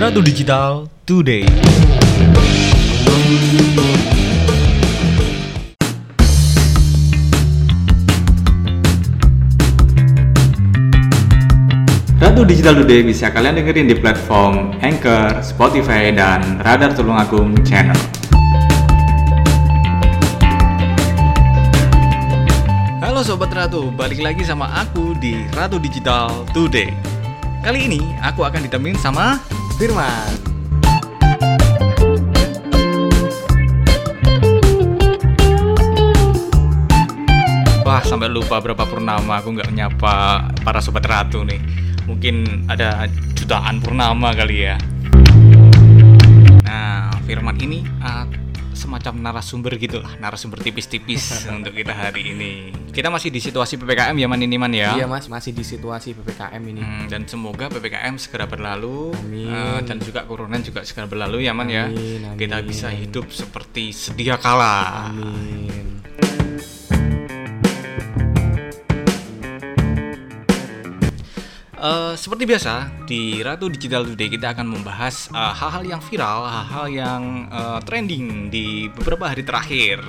Ratu 0.00 0.24
Digital 0.24 0.88
Today. 1.04 1.44
Ratu 12.16 12.48
Digital 12.48 12.80
Today 12.80 13.04
bisa 13.04 13.28
kalian 13.28 13.60
dengerin 13.60 13.92
di 13.92 13.96
platform 14.00 14.72
Anchor, 14.80 15.44
Spotify, 15.44 16.08
dan 16.08 16.64
Radar 16.64 16.96
Tulungagung 16.96 17.60
Channel. 17.60 18.00
Halo 23.04 23.20
Sobat 23.20 23.52
Ratu, 23.52 23.92
balik 23.92 24.24
lagi 24.24 24.48
sama 24.48 24.64
aku 24.80 25.12
di 25.20 25.44
Ratu 25.52 25.76
Digital 25.76 26.48
Today. 26.56 26.88
Kali 27.60 27.84
ini 27.84 28.00
aku 28.24 28.48
akan 28.48 28.64
ditemenin 28.64 28.96
sama 28.96 29.36
Firman. 29.80 30.36
Wah 37.80 38.04
sampai 38.04 38.28
lupa 38.28 38.60
berapa 38.60 38.84
purnama 38.84 39.40
aku 39.40 39.56
nggak 39.56 39.72
nyapa 39.72 40.52
para 40.60 40.84
Sobat 40.84 41.08
Ratu 41.08 41.48
nih. 41.48 41.64
Mungkin 42.04 42.68
ada 42.68 43.08
jutaan 43.32 43.80
purnama 43.80 44.36
kali 44.36 44.68
ya. 44.68 44.76
Nah, 46.68 47.16
Firman 47.24 47.56
ini 47.56 47.80
uh, 48.04 48.28
semacam 48.80 49.12
narasumber 49.20 49.76
gitu 49.76 50.00
lah, 50.00 50.16
narasumber 50.16 50.56
tipis-tipis 50.64 51.44
untuk 51.56 51.76
kita 51.76 51.92
hari 51.92 52.32
ini. 52.32 52.52
Kita 52.88 53.12
masih 53.12 53.28
di 53.28 53.44
situasi 53.44 53.76
PPKM 53.76 54.16
ya 54.16 54.26
Man 54.26 54.40
ini 54.40 54.56
Man 54.56 54.72
ya. 54.72 54.96
Iya 54.96 55.04
mas, 55.04 55.28
masih 55.28 55.52
di 55.52 55.62
situasi 55.62 56.16
ppkm 56.16 56.62
ini. 56.64 56.80
Hmm, 56.80 57.04
dan 57.12 57.28
semoga 57.28 57.68
PPKM 57.68 58.16
segera 58.16 58.48
berlalu 58.48 59.12
Amin. 59.20 59.52
eh, 59.52 59.80
dan 59.84 60.00
juga 60.00 60.24
corona 60.24 60.56
juga 60.58 60.80
segera 60.82 61.04
berlalu 61.06 61.44
ya 61.44 61.52
man 61.52 61.68
ya. 61.68 61.92
Amin, 61.92 62.24
amin. 62.24 62.38
Kita 62.40 62.58
bisa 62.64 62.88
hidup 62.90 63.28
seperti 63.28 63.92
sedia 63.92 64.40
kala. 64.40 65.12
Amin. 65.12 65.79
Eh, 71.80 72.12
seperti 72.12 72.44
biasa 72.44 72.92
di 73.08 73.40
Ratu 73.40 73.72
Digital 73.72 74.04
Today 74.04 74.28
kita 74.28 74.52
akan 74.52 74.68
membahas 74.68 75.32
eh, 75.32 75.54
hal-hal 75.56 75.96
yang 75.96 76.02
viral, 76.04 76.44
hal-hal 76.44 76.86
yang 76.92 77.22
eh, 77.48 77.80
trending 77.88 78.52
di 78.52 78.92
beberapa 78.92 79.32
hari 79.32 79.40
terakhir. 79.40 80.04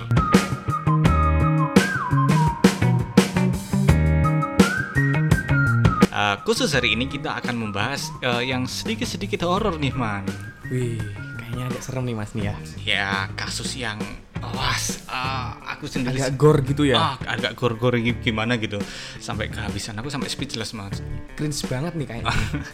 Eh, 6.11 6.35
khusus 6.43 6.75
hari 6.75 6.91
ini 6.91 7.07
kita 7.07 7.39
akan 7.39 7.55
membahas 7.55 8.11
eh, 8.19 8.51
yang 8.51 8.67
sedikit-sedikit 8.67 9.47
horor 9.47 9.79
nih 9.79 9.95
man. 9.95 10.27
Wih, 10.67 10.99
kayaknya 11.39 11.71
agak 11.71 11.87
serem 11.87 12.03
nih 12.03 12.15
mas 12.19 12.35
nih 12.35 12.51
ya. 12.51 12.55
Ya 12.83 13.11
kasus 13.39 13.79
yang 13.79 13.95
awas 14.41 15.05
ah, 15.05 15.53
aku 15.69 15.85
sendiri 15.85 16.17
Agak 16.17 16.33
gore 16.35 16.61
gitu 16.63 16.83
ya. 16.83 16.97
ah, 16.97 17.15
agak 17.25 17.53
gor-gor 17.53 17.93
gi- 17.95 18.17
gimana 18.19 18.57
gitu 18.57 18.81
sampai 19.17 19.47
kehabisan 19.47 19.95
aku 19.95 20.09
sampai 20.09 20.27
speechless 20.27 20.73
mas. 20.73 20.99
Cringe 21.33 21.61
banget 21.65 21.93
nih 21.93 22.07
kayaknya. 22.07 22.33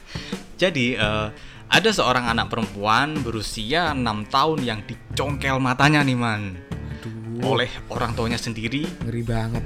Jadi 0.62 0.95
eh, 0.95 1.28
ada 1.68 1.90
seorang 1.90 2.28
anak 2.28 2.48
perempuan 2.48 3.20
berusia 3.20 3.92
enam 3.92 4.23
tahun 4.26 4.64
yang 4.64 4.80
dicongkel 4.82 5.60
matanya 5.60 6.00
nih 6.02 6.16
man 6.16 6.56
Aduh, 6.98 7.44
oleh 7.45 7.70
orang 7.88 8.12
tuanya 8.12 8.38
sendiri. 8.38 8.88
ngeri 9.04 9.22
banget. 9.22 9.64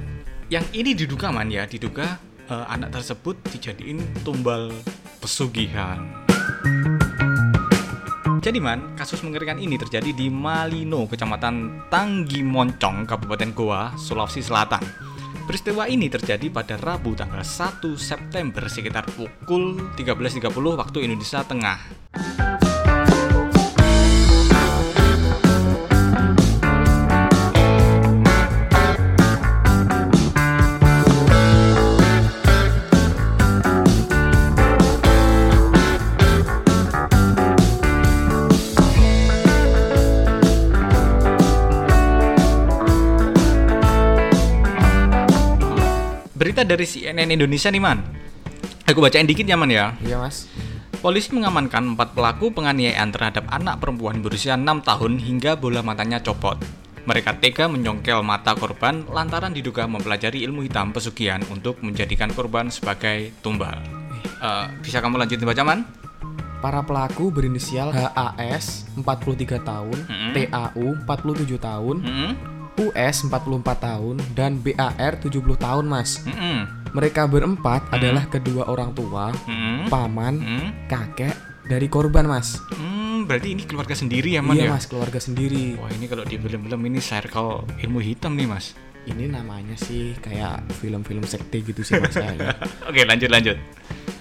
Yang 0.48 0.66
ini 0.74 0.90
diduga 0.92 1.30
man 1.30 1.48
ya 1.48 1.64
diduga 1.64 2.18
eh, 2.44 2.64
anak 2.68 2.92
tersebut 2.92 3.38
dijadiin 3.48 3.98
tumbal 4.20 4.74
pesugihan. 5.18 6.02
Jadi 8.42 8.58
man, 8.58 8.98
kasus 8.98 9.22
mengerikan 9.22 9.54
ini 9.54 9.78
terjadi 9.78 10.10
di 10.10 10.26
Malino, 10.26 11.06
Kecamatan 11.06 11.86
Tanggi 11.86 12.42
Moncong, 12.42 13.06
Kabupaten 13.06 13.54
Goa, 13.54 13.94
Sulawesi 13.94 14.42
Selatan. 14.42 14.82
Peristiwa 15.46 15.86
ini 15.86 16.10
terjadi 16.10 16.50
pada 16.50 16.74
Rabu 16.74 17.14
tanggal 17.14 17.46
1 17.46 17.94
September 17.94 18.66
sekitar 18.66 19.06
pukul 19.14 19.94
13.30 19.94 20.58
waktu 20.74 21.06
Indonesia 21.06 21.46
Tengah. 21.46 21.78
Berita 46.62 46.78
dari 46.78 46.86
CNN 46.86 47.26
Indonesia 47.34 47.74
nih 47.74 47.82
man. 47.82 47.98
Aku 48.86 49.02
bacain 49.02 49.26
dikit 49.26 49.42
ya 49.42 49.58
man 49.58 49.66
ya. 49.66 49.98
Iya 49.98 50.22
mas. 50.22 50.46
Polisi 51.02 51.34
mengamankan 51.34 51.98
empat 51.98 52.14
pelaku 52.14 52.54
penganiayaan 52.54 53.10
terhadap 53.10 53.50
anak 53.50 53.82
perempuan 53.82 54.22
berusia 54.22 54.54
6 54.54 54.86
tahun 54.86 55.18
hingga 55.18 55.58
bola 55.58 55.82
matanya 55.82 56.22
copot. 56.22 56.62
Mereka 57.02 57.42
tega 57.42 57.66
menyongkel 57.66 58.22
mata 58.22 58.54
korban 58.54 59.02
lantaran 59.10 59.50
diduga 59.50 59.90
mempelajari 59.90 60.46
ilmu 60.46 60.62
hitam 60.62 60.94
pesugihan 60.94 61.42
untuk 61.50 61.82
menjadikan 61.82 62.30
korban 62.30 62.70
sebagai 62.70 63.34
tumbal. 63.42 63.82
Eh, 64.22 64.66
bisa 64.86 65.02
kamu 65.02 65.18
lanjutin 65.18 65.42
baca 65.42 65.66
man? 65.66 65.82
Para 66.62 66.86
pelaku 66.86 67.34
berinisial 67.34 67.90
HAS 67.90 68.86
43 68.94 69.58
tahun, 69.66 69.98
Mm-mm. 70.06 70.30
TAU 70.30 70.94
47 71.10 71.58
tahun, 71.58 71.96
Mm-mm. 72.06 72.51
US 72.78 73.26
44 73.28 73.32
tahun, 73.76 74.16
dan 74.32 74.56
BAR 74.60 75.12
70 75.20 75.42
tahun 75.56 75.84
mas. 75.84 76.24
Mm-mm. 76.24 76.88
Mereka 76.92 77.24
berempat 77.28 77.88
adalah 77.92 78.28
kedua 78.28 78.68
orang 78.68 78.92
tua, 78.92 79.32
Mm-mm. 79.48 79.88
paman, 79.88 80.34
Mm-mm. 80.40 80.68
kakek 80.88 81.36
dari 81.66 81.86
korban 81.88 82.28
mas. 82.28 82.60
Hmm, 82.72 83.24
berarti 83.24 83.54
ini 83.54 83.62
keluarga 83.64 83.94
sendiri 83.94 84.34
ya 84.36 84.42
man 84.42 84.56
iya 84.56 84.68
ya? 84.68 84.76
mas, 84.76 84.84
keluarga 84.88 85.20
sendiri. 85.20 85.78
Wah 85.78 85.88
ini 85.92 86.04
kalau 86.10 86.24
di 86.26 86.36
film-film 86.36 86.80
ini 86.88 87.00
circle 87.00 87.64
ilmu 87.80 88.00
hitam 88.02 88.34
nih 88.36 88.48
mas. 88.48 88.74
Ini 89.02 89.26
namanya 89.30 89.74
sih 89.74 90.14
kayak 90.22 90.78
film-film 90.78 91.26
sekte 91.26 91.58
gitu 91.62 91.82
sih 91.82 91.98
mas. 91.98 92.14
Oke 92.88 93.02
lanjut 93.02 93.30
lanjut. 93.30 93.56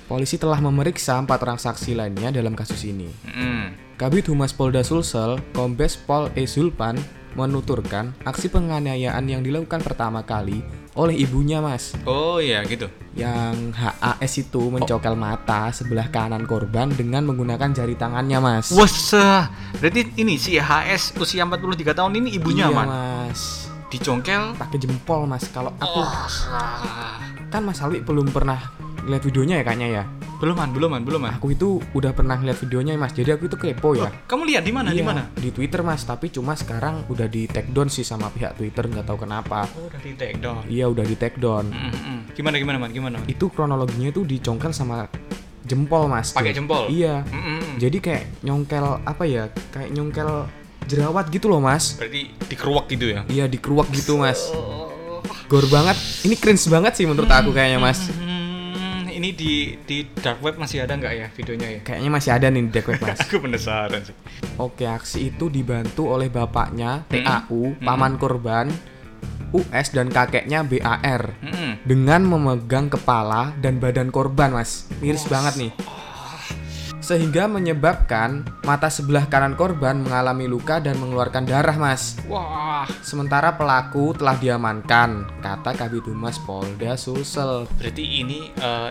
Polisi 0.09 0.35
telah 0.35 0.59
memeriksa 0.59 1.15
empat 1.23 1.39
orang 1.47 1.55
saksi 1.55 1.95
lainnya 1.95 2.35
dalam 2.35 2.51
kasus 2.51 2.83
ini. 2.83 3.07
Mm-mm. 3.25 3.95
Kabit 3.95 4.27
Humas 4.27 4.51
Polda 4.51 4.81
Sulsel, 4.81 5.37
Kombes 5.53 5.93
Pol 5.95 6.27
E. 6.33 6.49
Zulpan, 6.49 6.97
menuturkan 7.33 8.11
aksi 8.21 8.51
penganiayaan 8.51 9.23
yang 9.25 9.41
dilakukan 9.41 9.79
pertama 9.81 10.21
kali 10.21 10.61
oleh 10.91 11.15
ibunya 11.15 11.63
mas 11.63 11.95
Oh 12.03 12.43
iya 12.43 12.59
gitu. 12.67 12.91
yang 13.15 13.71
HAS 13.71 14.43
itu 14.43 14.67
mencokel 14.67 15.15
mata 15.15 15.71
sebelah 15.71 16.11
kanan 16.11 16.43
korban 16.43 16.91
dengan 16.91 17.23
menggunakan 17.23 17.71
jari 17.71 17.95
tangannya 17.95 18.43
mas 18.43 18.75
Wah, 18.75 19.47
berarti 19.79 20.11
ini 20.19 20.35
si 20.35 20.59
HS 20.59 21.15
usia 21.15 21.47
43 21.47 21.95
tahun 21.95 22.11
ini 22.19 22.35
ibunya 22.35 22.67
iya, 22.67 22.75
man. 22.75 22.87
mas 22.91 23.71
Dicongkel. 23.87 24.55
pakai 24.59 24.79
jempol 24.79 25.23
mas 25.23 25.47
kalau 25.51 25.71
aku 25.79 25.99
Wah. 25.99 27.19
kan 27.47 27.63
mas 27.63 27.79
Alwi 27.79 28.03
belum 28.03 28.27
pernah 28.31 28.59
lihat 29.07 29.23
videonya 29.23 29.59
ya 29.59 29.63
kayaknya 29.63 29.87
ya 29.87 30.03
Belum 30.41 30.57
man, 30.57 30.73
belum 30.73 30.89
man, 30.89 31.01
belum 31.05 31.21
man. 31.21 31.33
aku 31.37 31.53
itu 31.53 31.77
udah 31.93 32.17
pernah 32.17 32.33
lihat 32.33 32.57
videonya 32.57 32.97
mas 32.97 33.13
jadi 33.13 33.37
aku 33.37 33.45
itu 33.45 33.53
kepo 33.55 33.93
ya 33.93 34.09
Kamu 34.25 34.41
lihat 34.49 34.65
di 34.65 34.73
mana? 34.73 34.89
Di 34.89 34.97
Iya, 34.97 35.05
mana? 35.05 35.23
Di 35.37 35.53
Twitter 35.53 35.85
mas, 35.85 36.01
tapi 36.01 36.33
cuma 36.33 36.57
sekarang 36.57 37.05
udah 37.07 37.29
di 37.29 37.45
take 37.45 37.69
down 37.69 37.87
sih 37.87 38.01
sama 38.01 38.33
pihak 38.33 38.57
Twitter 38.57 38.89
nggak 38.89 39.05
tahu 39.05 39.21
kenapa. 39.21 39.69
Oh, 39.71 39.85
udah 39.85 40.01
di 40.01 40.17
take 40.17 40.41
down. 40.41 40.65
Iya 40.65 40.89
udah 40.89 41.05
di 41.05 41.13
take 41.13 41.37
down. 41.37 41.69
Mm, 41.69 41.77
mm, 41.85 41.93
mm. 41.93 42.19
Gimana 42.33 42.55
gimana 42.57 42.77
man? 42.77 42.89
Gimana? 42.89 43.15
Man? 43.17 43.29
Itu 43.29 43.53
kronologinya 43.53 44.09
itu 44.09 44.25
dicongkel 44.25 44.73
sama 44.73 45.05
jempol 45.61 46.09
mas. 46.09 46.33
Pakai 46.33 46.57
jempol? 46.57 46.89
Iya. 46.89 47.21
Mm, 47.21 47.37
mm, 47.37 47.45
mm. 47.45 47.73
Jadi 47.77 47.97
kayak 48.01 48.23
nyongkel 48.41 48.85
apa 49.05 49.23
ya? 49.29 49.43
Kayak 49.69 49.89
nyongkel 49.93 50.29
jerawat 50.81 51.29
gitu 51.29 51.45
loh 51.47 51.61
mas. 51.61 52.01
Berarti 52.01 52.33
dikeruak 52.49 52.89
gitu 52.89 53.13
ya? 53.13 53.21
Iya 53.29 53.45
dikeruak 53.45 53.93
gitu 53.93 54.17
mas. 54.17 54.41
Gor 55.45 55.67
banget. 55.67 55.99
Ini 56.23 56.33
cringe 56.33 56.65
banget 56.65 56.95
sih 56.97 57.05
menurut 57.05 57.27
aku 57.27 57.51
kayaknya 57.51 57.77
mas. 57.77 58.07
Hmm, 58.07 58.30
ini 59.21 59.37
di 59.37 59.53
di 59.77 60.01
dark 60.09 60.41
web 60.41 60.57
masih 60.57 60.81
ada 60.81 60.97
nggak 60.97 61.13
ya 61.13 61.27
videonya 61.29 61.67
ya? 61.69 61.79
Kayaknya 61.85 62.09
masih 62.09 62.31
ada 62.33 62.47
nih 62.49 62.61
di 62.65 62.71
dark 62.73 62.87
web 62.89 63.01
mas. 63.05 63.19
Aku 63.23 63.37
penasaran 63.37 64.01
sih. 64.01 64.15
Oke, 64.57 64.89
aksi 64.89 65.29
itu 65.29 65.45
dibantu 65.47 66.09
oleh 66.09 66.27
bapaknya 66.27 67.05
Hmm. 67.05 67.21
TAU, 67.21 67.77
paman 67.77 68.17
korban, 68.17 68.65
US 69.51 69.87
dan 69.91 70.07
kakeknya 70.07 70.63
BAR. 70.63 71.37
Mm, 71.43 71.83
dengan 71.83 72.21
memegang 72.23 72.87
kepala 72.87 73.51
dan 73.59 73.77
badan 73.77 74.07
korban, 74.07 74.55
Mas. 74.55 74.87
Miris 74.97 75.27
banget 75.27 75.59
nih. 75.59 75.71
Sehingga 77.01 77.49
menyebabkan 77.49 78.45
mata 78.63 78.87
sebelah 78.87 79.25
kanan 79.27 79.57
korban 79.57 79.99
mengalami 79.99 80.45
luka 80.47 80.79
dan 80.79 80.95
mengeluarkan 80.95 81.43
darah, 81.43 81.75
Mas. 81.75 82.15
Wah, 82.29 82.85
Sementara 83.01 83.57
pelaku 83.57 84.15
telah 84.15 84.37
diamankan, 84.37 85.27
kata 85.41 85.75
Kabid 85.75 86.07
Humas 86.07 86.39
Polda 86.39 86.95
Sulsel. 86.95 87.67
berarti 87.75 88.05
ini 88.05 88.53
eh, 88.55 88.89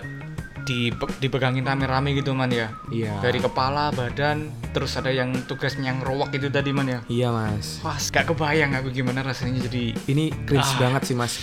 di 0.71 0.95
dipegangin 1.19 1.67
rame-rame 1.67 2.15
gitu 2.15 2.31
man 2.31 2.47
ya. 2.47 2.71
Iya. 2.89 3.19
Dari 3.19 3.43
kepala, 3.43 3.91
badan, 3.91 4.47
terus 4.71 4.95
ada 4.95 5.11
yang 5.11 5.35
tugasnya 5.45 5.91
ngerowak 5.93 6.31
itu 6.31 6.47
tadi 6.47 6.71
man 6.71 6.87
ya. 6.87 7.01
Iya 7.11 7.29
mas. 7.35 7.83
Wah, 7.83 7.99
gak 7.99 8.31
kebayang 8.31 8.71
aku 8.73 8.95
gimana 8.95 9.27
rasanya 9.27 9.67
jadi 9.67 9.99
Ini 10.07 10.47
cringe 10.47 10.79
Ah. 10.79 10.87
banget 10.87 11.11
sih 11.11 11.17
mas. 11.19 11.35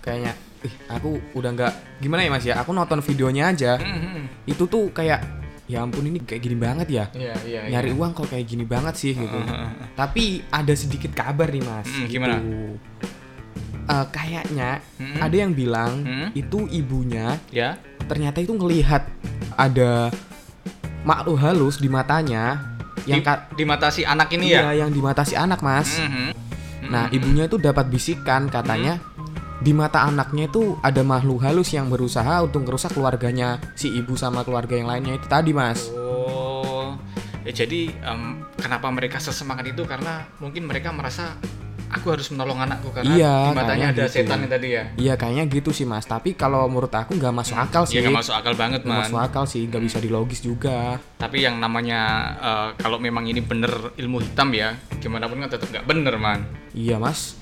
Kayaknya, 0.00 0.32
ih 0.66 0.74
aku 0.90 1.22
udah 1.32 1.50
nggak 1.54 1.72
gimana 2.02 2.26
ya 2.26 2.30
mas 2.30 2.42
ya. 2.42 2.54
Aku 2.58 2.74
nonton 2.74 2.98
videonya 3.00 3.54
aja. 3.54 3.78
Mhm. 3.78 4.50
Itu 4.50 4.66
tuh 4.66 4.90
kayak, 4.90 5.22
ya 5.70 5.86
ampun 5.86 6.02
ini 6.02 6.18
kayak 6.18 6.42
gini 6.42 6.56
banget 6.58 6.88
ya. 6.90 7.04
Iya, 7.14 7.34
iya. 7.46 7.60
iya. 7.68 7.78
Nyari 7.78 7.94
uang 7.94 8.10
kok 8.12 8.26
kayak 8.26 8.44
gini 8.44 8.66
banget 8.66 8.98
sih 8.98 9.14
gitu. 9.14 9.38
Heeh. 9.38 9.94
Tapi 9.94 10.42
ada 10.50 10.74
sedikit 10.74 11.14
kabar 11.14 11.46
nih 11.46 11.62
mas. 11.62 11.86
Mm, 11.86 11.94
gitu. 12.02 12.10
gimana? 12.10 12.36
Eh, 13.90 14.06
kayaknya 14.08 14.78
Mm-mm. 14.96 15.18
ada 15.18 15.36
yang 15.36 15.50
bilang 15.50 15.92
Mm. 16.02 16.28
itu 16.32 16.58
ibunya 16.70 17.34
Ya. 17.50 17.74
Ternyata 18.10 18.42
itu 18.42 18.58
ngelihat 18.58 19.06
ada 19.54 20.10
makhluk 21.06 21.38
halus 21.38 21.78
di 21.78 21.86
matanya 21.86 22.58
yang 23.06 23.22
di, 23.54 23.64
mata 23.64 23.88
si 23.88 24.02
anak 24.02 24.34
ini 24.34 24.50
ya. 24.50 24.74
iya, 24.74 24.84
yang 24.84 24.90
di 24.90 24.98
mata 24.98 25.22
si 25.22 25.38
anak 25.38 25.62
mas. 25.62 25.96
Mhm. 26.02 26.26
Nah 26.90 27.06
Mhm. 27.06 27.14
ibunya 27.14 27.44
itu 27.46 27.56
dapat 27.56 27.86
bisikan 27.86 28.50
katanya 28.50 28.98
di 29.62 29.70
mata 29.70 30.04
anaknya 30.04 30.50
itu 30.50 30.74
ada 30.82 31.00
makhluk 31.06 31.44
halus 31.44 31.70
yang 31.70 31.86
berusaha 31.86 32.42
untuk 32.42 32.66
merusak 32.66 32.92
keluarganya 32.96 33.62
si 33.78 33.92
ibu 33.94 34.18
sama 34.18 34.42
keluarga 34.42 34.74
yang 34.74 34.90
lainnya 34.90 35.16
itu 35.16 35.26
tadi 35.30 35.54
mas. 35.54 35.88
Oh, 35.94 36.96
ya 37.46 37.52
jadi 37.54 37.94
em, 38.04 38.44
kenapa 38.58 38.90
mereka 38.92 39.16
sesemangat 39.22 39.70
itu 39.70 39.86
karena 39.88 40.26
mungkin 40.42 40.66
mereka 40.68 40.92
merasa 40.92 41.36
aku 41.90 42.06
harus 42.14 42.30
menolong 42.30 42.62
anakku 42.62 42.94
karena 42.94 43.10
Iya, 43.10 43.34
di 43.50 43.56
matanya 43.58 43.86
ada 43.90 44.04
gitu. 44.06 44.14
setan 44.14 44.38
yang 44.46 44.52
tadi 44.52 44.68
ya. 44.70 44.84
Iya 44.94 45.14
kayaknya 45.14 45.44
gitu 45.50 45.70
sih 45.70 45.84
mas. 45.84 46.06
Tapi 46.06 46.32
kalau 46.32 46.64
menurut 46.66 46.90
aku 46.90 47.18
nggak 47.18 47.34
masuk 47.34 47.56
akal 47.58 47.82
sih. 47.84 47.98
Iya 47.98 48.06
nggak 48.06 48.18
masuk 48.22 48.34
akal 48.38 48.54
banget 48.54 48.80
man. 48.86 49.02
masuk 49.02 49.18
akal 49.18 49.44
sih, 49.44 49.66
nggak 49.66 49.82
bisa 49.82 49.98
dilogis 49.98 50.40
juga. 50.40 50.96
Tapi 51.18 51.42
yang 51.42 51.58
namanya 51.58 52.00
eh, 52.38 52.68
kalau 52.78 52.96
memang 52.96 53.26
ini 53.26 53.42
bener 53.42 53.92
ilmu 53.94 54.22
hitam 54.22 54.54
ya, 54.54 54.78
gimana 54.98 55.26
pun 55.26 55.38
kan 55.38 55.50
tetap 55.50 55.66
nggak 55.68 55.86
bener 55.86 56.14
man. 56.16 56.46
Iya 56.72 56.96
mas. 56.96 57.34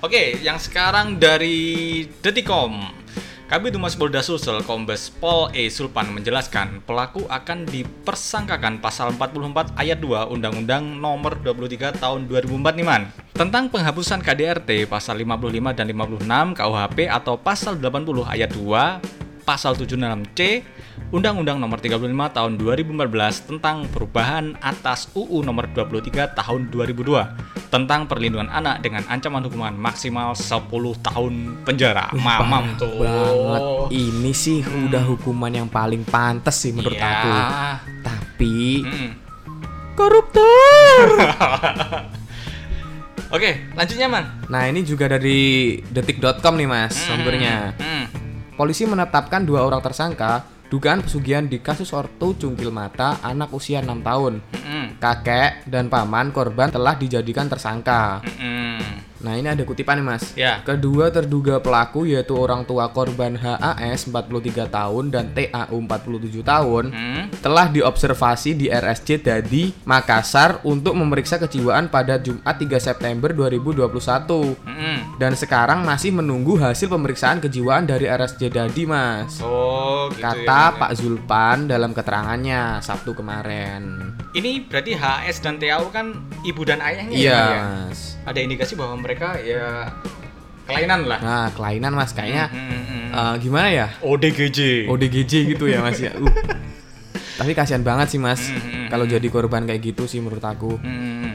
Oke, 0.00 0.36
yang 0.40 0.56
sekarang 0.56 1.16
dari 1.16 2.04
Detikom. 2.20 3.04
Kabid 3.46 3.78
Humas 3.78 3.94
Polda 3.94 4.26
Sulsel 4.26 4.58
Kombes 4.66 5.06
Pol 5.06 5.54
E. 5.54 5.70
Sulpan 5.70 6.10
menjelaskan 6.10 6.82
pelaku 6.82 7.30
akan 7.30 7.62
dipersangkakan 7.70 8.82
pasal 8.82 9.14
44 9.14 9.70
ayat 9.78 10.02
2 10.02 10.34
Undang-Undang 10.34 10.98
Nomor 10.98 11.38
23 11.46 11.94
Tahun 11.94 12.26
2004 12.26 12.74
nih 12.74 12.82
man 12.82 13.06
tentang 13.38 13.70
penghapusan 13.70 14.18
KDRT 14.18 14.90
pasal 14.90 15.22
55 15.22 15.78
dan 15.78 15.86
56 15.86 16.58
KUHP 16.58 16.98
atau 17.06 17.38
pasal 17.38 17.78
80 17.78 18.26
ayat 18.26 18.50
2 18.50 19.25
pasal 19.46 19.72
76C 19.72 20.66
Undang-Undang 21.08 21.56
Nomor 21.56 21.78
35 21.78 22.02
Tahun 22.34 22.52
2014 22.58 22.98
tentang 23.46 23.86
perubahan 23.86 24.58
atas 24.58 25.06
UU 25.14 25.40
Nomor 25.40 25.70
23 25.70 26.34
Tahun 26.34 26.60
2002 26.66 27.70
tentang 27.70 28.04
perlindungan 28.04 28.46
anak 28.48 28.78
dengan 28.80 29.06
ancaman 29.06 29.42
hukuman 29.42 29.70
maksimal 29.72 30.34
10 30.34 30.66
tahun 31.00 31.34
penjara. 31.62 32.10
Mamam 32.12 32.74
tuh. 32.74 32.90
banget. 32.96 33.62
Ini 33.92 34.32
sih 34.32 34.60
udah 34.62 35.02
hukuman 35.04 35.52
yang 35.52 35.68
paling 35.68 36.02
pantas 36.02 36.58
sih 36.58 36.70
menurut 36.70 36.94
Iya. 36.94 37.06
aku. 37.06 37.30
Tapi 38.02 38.56
Mm. 38.82 39.10
koruptor. 39.94 41.06
Oke, 43.26 43.50
lanjutnya 43.74 44.06
man. 44.06 44.24
Nah 44.46 44.70
ini 44.70 44.86
juga 44.86 45.10
dari 45.10 45.42
detik.com 45.82 46.54
nih 46.54 46.64
mas 46.64 46.94
sumbernya. 46.94 47.74
Mm. 47.76 47.95
Polisi 48.56 48.88
menetapkan 48.88 49.44
dua 49.44 49.68
orang 49.68 49.84
tersangka 49.84 50.48
dugaan 50.72 51.04
pesugihan 51.04 51.46
di 51.46 51.62
kasus 51.62 51.94
ortu 51.94 52.34
cungkil 52.34 52.72
mata 52.74 53.20
anak 53.22 53.54
usia 53.54 53.84
6 53.84 54.02
tahun. 54.02 54.42
Mm. 54.50 54.86
Kakek 54.98 55.68
dan 55.68 55.86
paman 55.86 56.34
korban 56.34 56.72
telah 56.72 56.98
dijadikan 56.98 57.46
tersangka. 57.46 58.24
Mm. 58.40 59.05
Nah 59.18 59.32
ini 59.32 59.46
ada 59.46 59.62
kutipan 59.62 59.96
nih 59.96 60.06
mas. 60.06 60.24
Ya. 60.32 60.60
Kedua 60.60 61.08
terduga 61.08 61.56
pelaku 61.56 62.04
yaitu 62.04 62.32
orang 62.32 62.62
tua 62.62 62.88
korban 62.88 63.32
HAS 63.32 64.04
43 64.04 64.28
tahun 64.66 65.04
dan 65.08 65.30
TAU 65.30 65.76
47 65.78 66.42
tahun 66.42 66.84
Mm. 66.88 67.22
telah 67.38 67.66
diobservasi 67.66 68.50
di 68.54 68.66
RSC 68.66 69.18
Dadi 69.18 69.72
Makassar 69.82 70.60
untuk 70.62 70.92
memeriksa 70.92 71.36
kejiwaan 71.36 71.86
pada 71.86 72.16
Jumat 72.16 72.54
3 72.54 72.76
September 72.76 73.32
2021 73.32 74.56
Mm. 74.58 75.16
dan 75.16 75.32
sekarang 75.32 75.82
masih 75.82 76.10
menunggu 76.10 76.56
hasil 76.56 76.86
pemeriksaan 76.86 77.38
kejiwaan 77.38 77.84
dari 77.84 78.04
RSC 78.04 78.48
Dadi 78.48 78.84
Mas. 78.84 79.40
Oh, 79.40 80.08
gitu 80.08 80.22
Kata 80.22 80.36
ya, 80.38 80.46
Man, 80.46 80.72
ya. 80.72 80.78
Pak 80.78 80.92
Zulpan 80.94 81.58
dalam 81.66 81.90
keterangannya 81.90 82.80
Sabtu 82.80 83.12
kemarin. 83.12 84.12
Ini 84.32 84.66
berarti 84.66 84.92
HS 84.92 85.40
dan 85.40 85.56
TAU 85.56 85.88
kan 85.88 86.12
ibu 86.42 86.62
dan 86.62 86.78
ayahnya 86.78 87.12
Iya, 87.12 87.24
ya, 87.26 87.36
Man, 87.38 87.48
ya? 87.48 87.62
Mas. 87.88 88.00
Ada 88.26 88.38
indikasi 88.42 88.74
bahwa 88.74 88.98
mereka 88.98 89.38
ya 89.38 89.94
kelainan 90.66 91.06
lah. 91.06 91.18
Nah, 91.22 91.46
kelainan 91.54 91.94
Mas 91.94 92.10
kayaknya 92.10 92.50
Mm, 92.50 92.66
mm, 92.66 92.82
mm. 92.82 93.06
eh, 93.14 93.34
gimana 93.38 93.68
ya? 93.70 93.86
ODGJ. 94.02 94.90
ODGJ 94.90 95.32
gitu 95.54 95.70
ya 95.70 95.78
Mas 95.78 96.02
ya. 96.02 96.10
Uh. 96.18 96.26
Tapi 97.38 97.52
kasihan 97.52 97.84
banget 97.84 98.16
sih 98.16 98.20
Mas 98.20 98.48
Hmm, 98.48 98.58
hmm, 98.58 98.84
kalau 98.88 99.04
jadi 99.04 99.28
korban 99.28 99.62
kayak 99.68 99.94
gitu 99.94 100.08
sih 100.10 100.18
menurut 100.18 100.42
aku. 100.42 100.80
Mm, 100.82 100.90
mm, 100.90 101.14
mm. 101.22 101.25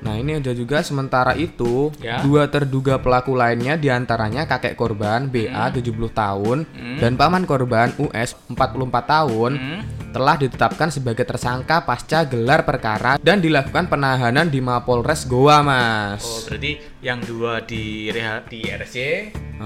Nah 0.00 0.16
ini 0.16 0.36
ada 0.36 0.50
juga 0.50 0.80
sementara 0.80 1.32
itu 1.34 1.92
Ya. 1.98 2.20
dua 2.20 2.46
terduga 2.46 2.96
pelaku 2.96 3.32
lainnya 3.32 3.76
di 3.76 3.88
antaranya 3.88 4.44
kakek 4.44 4.72
korban 4.72 5.26
BA 5.26 5.68
70 5.70 6.08
tahun 6.10 6.64
dan 6.96 7.14
paman 7.14 7.44
korban 7.44 7.92
US 7.98 8.32
44 8.48 9.04
tahun 9.06 9.52
Mm. 9.52 9.80
telah 10.10 10.34
ditetapkan 10.34 10.88
sebagai 10.88 11.22
tersangka 11.22 11.80
pasca 11.80 12.24
gelar 12.24 12.64
perkara 12.64 13.14
dan 13.16 13.38
dilakukan 13.38 13.86
penahanan 13.86 14.48
di 14.48 14.58
Mapolres 14.58 15.22
Goa 15.22 15.60
Mas. 15.60 16.24
Oh, 16.24 16.40
berarti 16.44 16.80
yang 17.00 17.24
dua 17.24 17.64
di 17.64 18.12
reha 18.12 18.44
di 18.44 18.60
RSC, 18.60 18.96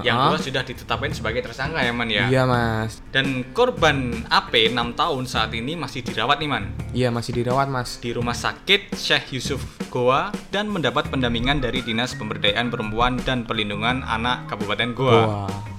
yang 0.06 0.16
Uh-uh. 0.18 0.34
dua 0.34 0.38
sudah 0.38 0.62
ditetapkan 0.62 1.10
sebagai 1.10 1.42
tersangka 1.42 1.82
ya, 1.82 1.90
Man 1.90 2.10
ya. 2.10 2.30
Iya 2.30 2.46
Mas. 2.46 3.02
Dan 3.10 3.42
korban 3.50 4.26
AP 4.30 4.70
6 4.70 4.94
tahun 4.94 5.22
saat 5.26 5.50
ini 5.54 5.74
masih 5.74 6.06
dirawat 6.06 6.38
nih, 6.38 6.50
Man. 6.50 6.64
Iya 6.94 7.10
masih 7.10 7.34
dirawat 7.42 7.66
Mas. 7.66 7.98
Di 7.98 8.14
rumah 8.14 8.34
sakit 8.34 8.94
Syekh 8.94 9.34
Yusuf 9.38 9.62
Goa 9.90 10.30
dan 10.54 10.70
mendapat 10.70 11.10
pendampingan 11.10 11.62
dari 11.62 11.82
Dinas 11.82 12.14
Pemberdayaan 12.14 12.70
Perempuan 12.70 13.18
dan 13.22 13.46
Perlindungan 13.46 14.06
Anak 14.06 14.46
Kabupaten 14.50 14.90
Goa. 14.94 15.22
Goa. 15.26 15.73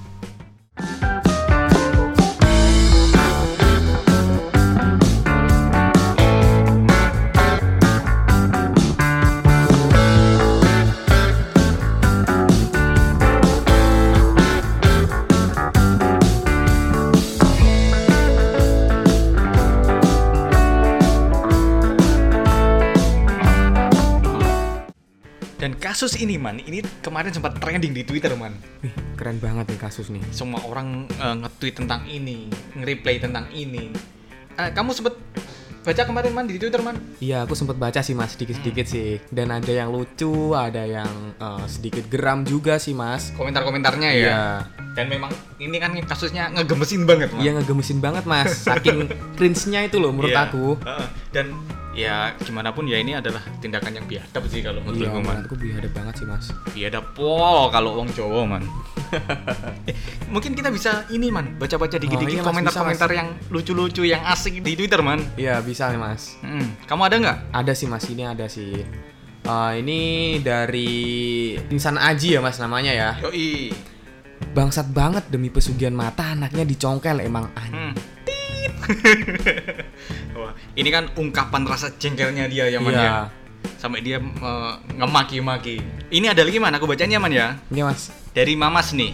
Kasus 25.95 26.19
ini, 26.19 26.35
Man, 26.35 26.59
ini 26.59 26.83
kemarin 26.99 27.31
sempat 27.31 27.56
trending 27.56 27.95
di 27.95 28.04
Twitter, 28.04 28.35
Man. 28.35 28.52
Wih, 28.83 28.92
keren 29.16 29.40
banget 29.40 29.64
nih 29.66 29.80
kasus 29.80 30.11
nih. 30.11 30.19
Semua 30.28 30.59
orang 30.68 31.07
eh, 31.07 31.35
nge-tweet 31.40 31.80
tentang 31.80 32.04
ini, 32.04 32.52
nge-replay 32.75 33.16
tentang 33.16 33.47
ini. 33.49 33.95
Eh, 34.52 34.69
kamu 34.75 34.92
sempet 34.92 35.16
baca 35.81 36.04
kemarin, 36.04 36.35
Man, 36.35 36.52
di 36.52 36.59
Twitter, 36.59 36.83
Man? 36.83 36.99
Iya, 37.23 37.47
aku 37.47 37.56
sempet 37.56 37.80
baca 37.80 38.04
sih 38.04 38.11
mas, 38.11 38.35
sedikit-sedikit 38.35 38.83
sih. 38.83 39.23
Dan 39.31 39.56
ada 39.56 39.71
yang 39.71 39.87
lucu, 39.87 40.52
ada 40.52 40.83
yang 40.83 41.07
eh, 41.31 41.64
sedikit 41.66 42.04
geram 42.06 42.44
juga 42.44 42.75
sih 42.75 42.92
mas. 42.92 43.31
Komentar-komentarnya 43.31 44.09
ya. 44.11 44.19
Iya, 44.19 44.44
Dan 44.95 45.07
memang 45.07 45.31
ini 45.57 45.75
kan 45.75 45.95
kasusnya 46.04 46.52
ngegemesin 46.52 47.04
banget, 47.04 47.31
Man. 47.31 47.40
iya 47.40 47.52
ngegemesin 47.54 47.99
banget 47.99 48.23
mas. 48.23 48.52
Saking 48.52 49.07
cringe-nya 49.40 49.87
itu 49.87 49.95
loh 49.95 50.11
menurut 50.11 50.31
Iya. 50.31 50.44
aku. 50.45 50.75
Heeh. 50.75 51.07
Dan 51.35 51.51
ya 51.92 52.31
gimana 52.39 52.71
pun 52.71 52.87
ya 52.87 52.95
ini 52.95 53.11
adalah 53.11 53.44
tindakan 53.59 53.99
yang 53.99 54.07
biadab 54.07 54.44
sih 54.47 54.63
kalau 54.63 54.80
Iya, 54.80 54.87
menurutku, 54.87 55.19
Man. 55.19 55.23
menurutku 55.44 55.56
biadab 55.59 55.92
banget 55.92 56.13
sih 56.15 56.27
mas. 56.27 56.45
Biadab 56.71 57.11
pol 57.11 57.68
kalau 57.69 57.99
wong 57.99 58.07
Jawa, 58.15 58.47
Man. 58.47 58.63
Eh, 59.85 59.95
mungkin 60.27 60.57
kita 60.57 60.68
bisa 60.73 61.06
ini, 61.07 61.30
Man, 61.30 61.56
baca-baca 61.56 61.95
dikit-dikit 61.95 62.39
iya, 62.39 62.44
Mas, 62.44 62.49
komentar-komentar 62.51 63.09
yang 63.11 63.27
lucu-lucu, 63.47 64.04
yang 64.04 64.23
asik 64.25 64.59
di 64.59 64.75
Twitter, 64.75 64.99
Man. 64.99 65.23
Iya 65.35 65.59
bisa 65.59 65.87
nih 65.87 65.99
mas. 65.99 66.35
Hmm. 66.42 66.73
Kamu 66.83 67.01
ada 67.06 67.15
nggak? 67.15 67.37
Ada 67.54 67.71
sih 67.77 67.87
mas, 67.87 68.04
ini 68.09 68.23
ada 68.25 68.47
sih. 68.47 68.81
Eh, 69.45 69.71
ini 69.80 69.99
dari 70.42 70.89
Insan 71.69 71.95
Aji 71.95 72.35
ya 72.35 72.42
mas 72.42 72.57
namanya 72.57 72.92
ya. 72.92 73.09
Yoi. 73.23 73.71
Bangsat 74.51 74.89
banget 74.89 75.27
demi 75.30 75.47
pesugihan 75.47 75.94
mata 75.94 76.31
anaknya 76.31 76.63
dicongkel 76.63 77.19
emang 77.21 77.51
Hmm. 77.56 77.94
Wah, 80.40 80.54
ini 80.76 80.90
kan 80.92 81.10
ungkapan 81.16 81.64
rasa 81.66 81.94
jengkelnya 81.95 82.45
dia 82.48 82.68
ya, 82.68 82.80
Man 82.80 82.94
Iya. 82.94 83.04
ya. 83.04 83.16
Sampai 83.78 84.02
dia 84.02 84.18
eh, 84.22 84.74
ngemaki-maki. 84.94 85.81
Ini 86.10 86.31
ada 86.31 86.45
lagi, 86.45 86.57
Man, 86.57 86.74
aku 86.76 86.86
bacanya, 86.86 87.18
Man 87.18 87.34
ya. 87.34 87.57
Iya 87.69 87.84
mas. 87.86 88.10
Dari 88.34 88.54
Mamas 88.54 88.94
nih. 88.94 89.14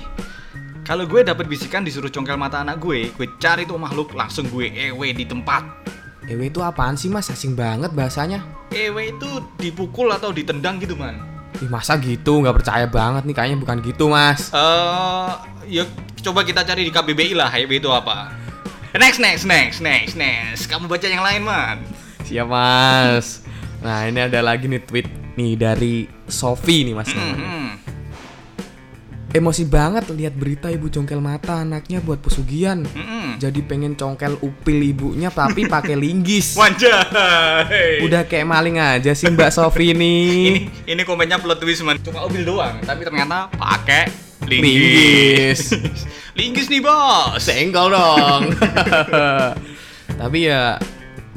Kalau 0.81 1.05
gue 1.05 1.21
dapet 1.21 1.45
bisikan 1.45 1.85
disuruh 1.85 2.09
congkel 2.09 2.35
mata 2.35 2.59
anak 2.59 2.81
gue, 2.81 3.13
gue 3.13 3.27
cari 3.37 3.69
tuh 3.69 3.77
makhluk 3.77 4.17
langsung 4.17 4.49
gue 4.49 4.65
ewe 4.73 5.13
di 5.13 5.29
tempat. 5.29 5.61
Ewe 6.25 6.49
itu 6.49 6.57
apaan 6.59 6.97
sih 6.97 7.07
mas? 7.07 7.29
Asing 7.29 7.53
banget 7.53 7.93
bahasanya. 7.93 8.41
Ewe 8.73 9.13
itu 9.13 9.29
dipukul 9.61 10.09
atau 10.09 10.33
ditendang 10.33 10.81
gitu 10.81 10.97
man. 10.97 11.21
Ih 11.61 11.69
masa 11.69 12.01
gitu? 12.01 12.41
Nggak 12.41 12.65
percaya 12.65 12.85
banget 12.89 13.23
nih. 13.29 13.35
Kayaknya 13.37 13.57
bukan 13.61 13.77
gitu 13.85 14.09
mas. 14.09 14.49
Eh, 14.49 15.31
ya 15.69 15.83
coba 16.25 16.41
kita 16.41 16.65
cari 16.65 16.81
di 16.81 16.91
KBBI 16.91 17.37
lah 17.37 17.53
ewe 17.53 17.77
itu 17.77 17.87
apa. 17.93 18.33
Next, 18.91 19.23
next, 19.23 19.47
next, 19.47 19.79
next, 19.79 20.19
next. 20.19 20.67
Kamu 20.67 20.91
baca 20.91 21.07
yang 21.07 21.23
lain 21.23 21.47
man. 21.47 21.79
Siap 22.27 22.43
mas. 22.43 23.39
Nah 23.79 24.03
ini 24.03 24.19
ada 24.19 24.43
lagi 24.43 24.67
nih 24.67 24.83
tweet 24.83 25.07
nih 25.39 25.55
dari 25.55 26.11
Sofi 26.27 26.83
nih 26.83 26.95
mas. 26.99 27.07
Hmm. 27.15 27.79
Emosi 29.31 29.63
banget 29.63 30.11
lihat 30.11 30.35
berita 30.35 30.67
ibu 30.67 30.91
congkel 30.91 31.23
mata 31.23 31.63
anaknya 31.63 32.03
buat 32.03 32.19
pesugihan. 32.19 32.83
Hmm. 32.83 33.39
Jadi 33.39 33.63
pengen 33.63 33.95
congkel 33.95 34.35
upil 34.43 34.83
ibunya 34.83 35.31
tapi 35.31 35.63
pakai 35.71 35.95
linggis. 35.95 36.59
Wanjay. 36.59 38.03
Udah 38.03 38.27
kayak 38.27 38.43
maling 38.43 38.75
aja 38.75 39.15
sih 39.15 39.31
Mbak 39.31 39.55
Sofi 39.55 39.95
ini 39.95 40.11
nih. 40.51 40.67
ini 40.83 41.01
komennya 41.07 41.39
plot 41.39 41.63
twist 41.63 41.87
man. 41.87 41.95
Cuma 42.03 42.27
mobil 42.27 42.43
doang, 42.43 42.75
tapi 42.83 43.07
ternyata 43.07 43.47
pakai 43.55 44.11
linggis. 44.51 45.71
Linggis. 45.79 46.03
linggis 46.35 46.67
nih 46.71 46.81
bos. 46.83 47.39
Senggol 47.39 47.91
dong. 47.91 48.51
tapi 50.21 50.39
ya 50.51 50.77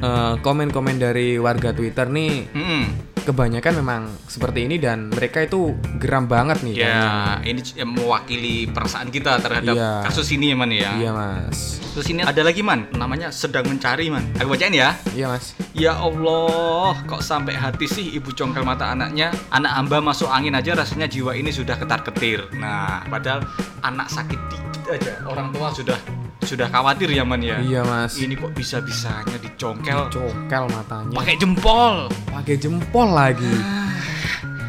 eh, 0.03 0.33
komen-komen 0.43 0.97
dari 1.01 1.39
warga 1.41 1.73
Twitter 1.73 2.11
nih 2.11 2.35
Hmm. 2.53 3.14
Kebanyakan 3.25 3.73
memang 3.81 4.03
seperti 4.25 4.69
ini 4.69 4.77
dan 4.77 5.09
mereka 5.09 5.41
itu 5.41 5.73
geram 5.97 6.25
banget 6.25 6.61
nih. 6.61 6.75
Ya, 6.79 7.05
ini 7.41 7.59
c- 7.59 7.77
yang 7.77 7.91
mewakili 7.91 8.69
perasaan 8.69 9.09
kita 9.09 9.41
terhadap 9.41 9.73
Iya. 9.73 10.05
kasus 10.05 10.29
ini 10.31 10.53
ya 10.53 10.57
man 10.57 10.69
ya. 10.69 10.93
Iya 10.95 11.11
mas. 11.11 11.81
Terus 11.91 12.07
ini 12.09 12.21
ada 12.21 12.43
lagi 12.43 12.61
man, 12.61 12.91
namanya 12.93 13.31
sedang 13.31 13.65
mencari 13.65 14.11
man. 14.11 14.27
Aku 14.37 14.51
bacain 14.51 14.71
ya. 14.71 14.93
Iya 15.11 15.27
mas. 15.27 15.57
Ya 15.73 15.95
Allah, 15.95 16.95
kok 17.05 17.21
sampai 17.21 17.55
hati 17.55 17.87
sih 17.87 18.13
ibu 18.13 18.31
congkel 18.31 18.63
mata 18.63 18.91
anaknya? 18.91 19.33
Anak 19.49 19.73
hamba 19.73 19.99
masuk 19.99 20.29
angin 20.29 20.53
aja 20.53 20.75
rasanya 20.75 21.07
jiwa 21.07 21.33
ini 21.33 21.49
sudah 21.49 21.75
ketar-ketir. 21.75 22.51
Nah, 22.55 23.03
padahal 23.07 23.47
anak 23.81 24.07
sakit 24.07 24.41
dikit 24.51 24.85
aja, 24.91 25.13
orang 25.25 25.49
tua 25.49 25.71
sudah 25.71 25.97
sudah 26.45 26.69
khawatir 26.69 27.09
ya 27.11 27.25
man 27.25 27.41
ya. 27.41 27.59
Iya 27.59 27.81
mas. 27.83 28.21
Ini 28.21 28.37
kok 28.37 28.53
bisa-bisanya 28.53 29.37
dicongkel 29.41 30.13
Congkel 30.13 30.65
matanya. 30.71 31.17
pakai 31.17 31.35
jempol. 31.41 32.13
Pakai 32.29 32.55
jempol 32.61 33.09
lagi. 33.11 33.55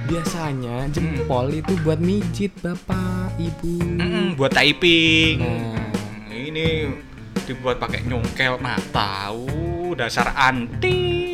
Biasanya 0.05 0.87
jempol 0.93 1.51
itu 1.51 1.73
buat 1.83 1.99
mijit 1.99 2.55
bapak 2.63 3.35
ibu. 3.37 3.75
Mm, 3.83 4.39
buat 4.39 4.53
typing. 4.53 5.43
Nah. 5.43 5.91
Ini 6.31 6.93
dibuat 7.45 7.77
pakai 7.81 8.05
nyongkel 8.05 8.57
mata. 8.61 9.33
Uh, 9.33 9.97
dasar 9.97 10.33
anti. 10.37 11.24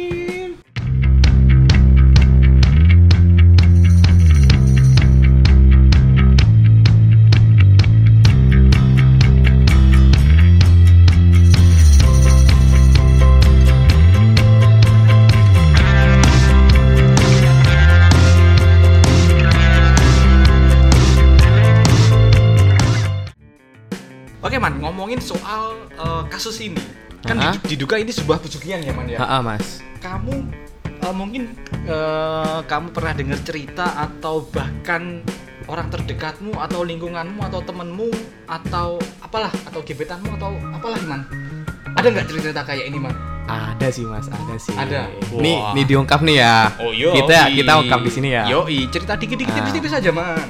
Oke 24.42 24.58
man, 24.58 24.78
ngomongin 24.78 25.22
soal 25.22 25.78
eh, 25.92 26.24
kasus 26.28 26.58
ini. 26.60 26.82
Kan 27.22 27.38
Hah? 27.38 27.54
didu- 27.54 27.86
diduga 27.86 27.96
ini 27.96 28.10
sebuah 28.10 28.42
pesugihan 28.42 28.82
ya 28.82 28.90
man 28.92 29.06
ya. 29.06 29.22
Ha 29.22 29.38
mas. 29.40 29.86
Kamu 30.02 30.34
eh, 30.82 31.14
mungkin 31.14 31.54
eh, 31.86 32.60
kamu 32.64 32.90
pernah 32.90 33.14
dengar 33.14 33.38
cerita 33.42 33.86
atau 33.96 34.42
bahkan 34.50 35.22
orang 35.70 35.88
terdekatmu 35.88 36.58
atau 36.58 36.82
lingkunganmu 36.82 37.38
atau 37.44 37.62
temenmu 37.62 38.10
atau 38.46 38.98
apalah 39.22 39.54
atau 39.64 39.80
gebetanmu 39.80 40.34
atau 40.36 40.58
apalah 40.72 41.00
man. 41.06 41.22
Ada 41.94 42.10
nggak 42.10 42.26
cerita 42.26 42.66
kayak 42.66 42.90
ini 42.90 42.98
man? 42.98 43.14
Ada 43.46 43.92
sih 43.92 44.08
mas, 44.08 44.26
ada 44.26 44.56
sih. 44.56 44.72
Ada? 44.74 45.12
Nih, 45.36 45.60
nih 45.76 45.84
diungkap 45.86 46.24
nih 46.24 46.40
ya. 46.40 46.72
Oh 46.80 46.90
yo. 46.90 47.12
Kita 47.14 47.46
kita 47.52 47.72
ungkap 47.78 48.00
di 48.00 48.12
sini 48.12 48.30
ya. 48.32 48.48
Yoi, 48.48 48.90
cerita 48.90 49.14
dikit-dikit 49.14 49.52
Ah. 49.52 49.58
tipis-tipis 49.60 49.94
aja 49.94 50.10
man. 50.10 50.50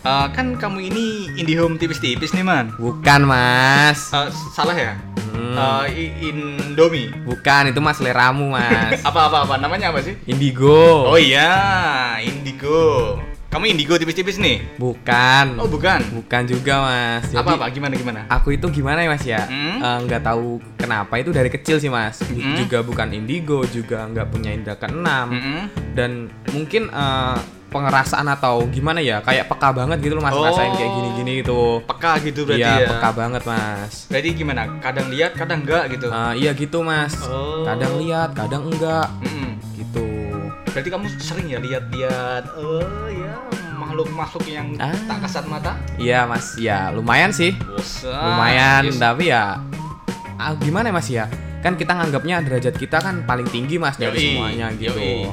Eh, 0.00 0.26
kan 0.32 0.56
kamu 0.56 0.78
ini 0.82 1.04
IndiHome 1.36 1.76
tipis-tipis 1.76 2.32
nih 2.32 2.40
man. 2.40 2.72
Bukan 2.74 3.20
mas. 3.22 4.08
Eh, 4.08 4.28
salah 4.50 4.72
ya? 4.72 4.96
Hmm. 5.30 5.84
I- 5.86 6.16
Indomie. 6.26 7.12
Bukan 7.20 7.68
itu 7.68 7.78
mas 7.78 8.00
seleramu 8.00 8.48
mas. 8.50 8.96
apa 9.08 9.28
apa 9.28 9.44
apa 9.44 9.54
namanya 9.56 9.92
apa 9.92 10.00
sih? 10.00 10.16
Indigo. 10.24 11.04
Oh 11.04 11.20
iya, 11.20 11.52
Indigo. 12.18 13.20
Kamu 13.50 13.66
Indigo 13.66 13.98
tipis-tipis 13.98 14.38
nih? 14.38 14.62
Bukan. 14.78 15.60
Oh 15.60 15.68
bukan. 15.68 16.00
Bukan 16.14 16.42
juga 16.46 16.80
mas. 16.80 17.28
Jadi, 17.28 17.36
apa 17.36 17.50
apa 17.58 17.66
gimana 17.68 17.92
gimana? 17.92 18.20
Aku 18.30 18.54
itu 18.54 18.72
gimana 18.72 19.04
ya 19.04 19.10
mas 19.10 19.24
ya? 19.26 19.42
Hmm? 19.44 20.06
Nggak 20.08 20.22
tahu 20.24 20.48
kenapa 20.78 21.18
itu 21.18 21.28
dari 21.28 21.52
kecil 21.52 21.76
sih 21.76 21.92
mas. 21.92 22.22
Bu- 22.22 22.40
Hmm? 22.40 22.56
Juga 22.56 22.80
bukan 22.80 23.12
indigo, 23.12 23.66
juga 23.66 24.06
nggak 24.06 24.26
punya 24.28 24.48
indera 24.48 24.78
keenam. 24.78 25.28
Mm-mm. 25.28 25.60
Dan 25.92 26.10
mungkin 26.48 26.88
eh, 26.88 27.36
pengerasaan 27.70 28.26
atau 28.26 28.66
gimana 28.66 28.98
ya? 28.98 29.22
Kayak 29.22 29.46
peka 29.46 29.70
banget 29.70 30.02
gitu 30.02 30.18
loh 30.18 30.22
mas. 30.22 30.34
Oh. 30.34 30.42
Rasain 30.42 30.74
kayak 30.74 30.90
gini-gini 30.92 31.32
gitu. 31.40 31.80
Peka 31.86 32.18
gitu 32.20 32.44
berarti 32.44 32.60
Iya 32.60 32.74
ya? 32.76 32.88
peka 32.92 33.10
banget 33.14 33.42
mas. 33.46 33.92
Berarti 34.10 34.28
gimana? 34.34 34.62
Kadang 34.78 35.06
lihat, 35.08 35.32
kadang 35.32 35.62
enggak 35.62 35.84
gitu. 35.88 36.06
Eh, 36.10 36.32
iya 36.36 36.50
gitu 36.52 36.82
mas. 36.82 37.14
Oh. 37.24 37.62
Kadang 37.62 37.96
lihat, 37.96 38.34
kadang 38.34 38.66
enggak. 38.66 39.06
Mm-mm. 39.22 39.50
Gitu. 39.72 40.06
Berarti 40.70 40.88
kamu 40.88 41.04
sering 41.16 41.46
ya 41.46 41.58
lihat-lihat, 41.58 42.44
oh 42.54 43.06
ya 43.08 43.34
makhluk-makhluk 43.74 44.44
yang 44.46 44.70
Ah. 44.76 44.94
tak 45.08 45.24
kasat 45.24 45.44
mata? 45.46 45.74
Iya 45.96 46.26
mas. 46.26 46.54
Ya 46.54 46.90
lumayan 46.90 47.30
sih. 47.30 47.54
Bosan. 47.56 48.12
lumayan 48.12 48.82
Yes. 48.86 48.98
tapi 48.98 49.30
ya 49.30 49.58
ah, 50.36 50.52
gimana 50.56 50.88
ya, 50.88 50.94
mas 50.94 51.08
ya 51.08 51.24
kan 51.60 51.76
kita 51.76 51.92
nganggapnya 51.92 52.40
derajat 52.40 52.72
kita 52.72 52.96
kan 52.96 53.20
paling 53.28 53.44
tinggi 53.44 53.76
mas 53.76 54.00
dari 54.00 54.16
Yoi, 54.16 54.24
semuanya 54.32 54.66
gitu 54.72 54.96
yoi. 54.96 55.28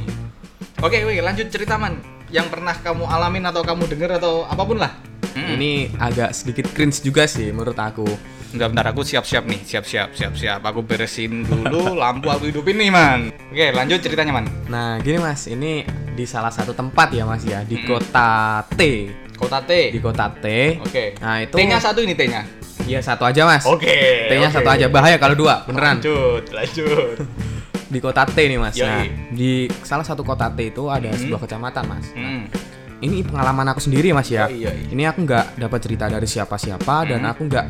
Oke, 0.78 1.00
wih, 1.02 1.24
lanjut 1.24 1.48
cerita 1.48 1.80
man. 1.80 1.98
Yang 2.28 2.48
pernah 2.50 2.76
kamu 2.76 3.04
alamin 3.04 3.44
atau 3.46 3.62
kamu 3.62 3.84
dengar 3.88 4.18
atau 4.18 4.44
apa 4.44 4.64
pun 4.64 4.78
lah. 4.78 4.92
Mm. 5.30 5.54
ini 5.54 5.72
agak 5.96 6.34
sedikit 6.34 6.66
cringe 6.72 6.98
juga 7.00 7.30
sih 7.30 7.54
menurut 7.54 7.78
aku 7.78 8.10
Enggak 8.48 8.72
bentar 8.72 8.86
aku 8.88 9.04
siap-siap 9.04 9.44
nih, 9.44 9.60
siap-siap, 9.62 10.16
siap-siap. 10.16 10.64
Aku 10.64 10.80
beresin 10.82 11.44
dulu 11.44 11.94
lampu 12.02 12.32
aku 12.32 12.48
hidupin 12.48 12.74
nih, 12.74 12.88
Man. 12.88 13.28
Oke, 13.52 13.70
lanjut 13.70 14.00
ceritanya, 14.00 14.32
Man. 14.32 14.48
nah 14.66 14.96
gini 14.98 15.20
mas 15.20 15.46
ini 15.46 15.84
di 16.16 16.24
salah 16.24 16.50
satu 16.50 16.72
tempat 16.72 17.12
ya 17.12 17.22
mas 17.22 17.44
ya 17.44 17.62
di 17.62 17.76
Mm. 17.76 17.86
kota 17.86 18.30
T 18.72 18.82
Kota 19.36 19.60
T. 19.62 19.72
di 19.92 20.00
kota 20.00 20.32
T 20.34 20.46
Oke. 20.80 21.14
nah 21.20 21.38
itu 21.38 21.54
T-nya 21.54 21.78
satu 21.78 22.00
ini 22.00 22.16
T-nya. 22.16 22.42
iya 22.84 22.98
satu 23.00 23.22
aja 23.22 23.44
mas 23.44 23.68
Oke. 23.68 24.26
T-nya 24.26 24.48
oke. 24.48 24.56
satu 24.56 24.70
aja 24.72 24.88
bahaya 24.88 25.20
kalau 25.20 25.36
dua 25.36 25.62
beneran 25.62 26.00
Lanjut, 26.00 26.48
lanjut. 26.50 27.18
di 27.88 27.98
kota 27.98 28.24
T 28.24 28.38
nih 28.38 28.56
mas 28.56 28.74
Yoi. 28.74 28.84
nah 28.84 29.04
di 29.30 29.52
salah 29.82 30.04
satu 30.04 30.22
kota 30.22 30.48
T 30.50 30.60
itu 30.68 30.88
ada 30.88 31.08
Hmm. 31.08 31.18
sebuah 31.18 31.40
kecamatan 31.42 31.84
mas 31.86 32.06
Hmm. 32.10 32.44
ini 33.00 33.22
pengalaman 33.22 33.68
aku 33.68 33.80
sendiri 33.80 34.12
mas 34.12 34.28
ya 34.28 34.46
Yoi, 34.46 34.62
yoi. 34.62 34.82
ini 34.92 35.04
aku 35.04 35.22
nggak 35.22 35.56
dapat 35.58 35.80
cerita 35.80 36.06
dari 36.06 36.26
siapa-siapa 36.26 36.96
dan 37.06 37.22
Hmm. 37.22 37.32
aku 37.32 37.42
nggak 37.46 37.66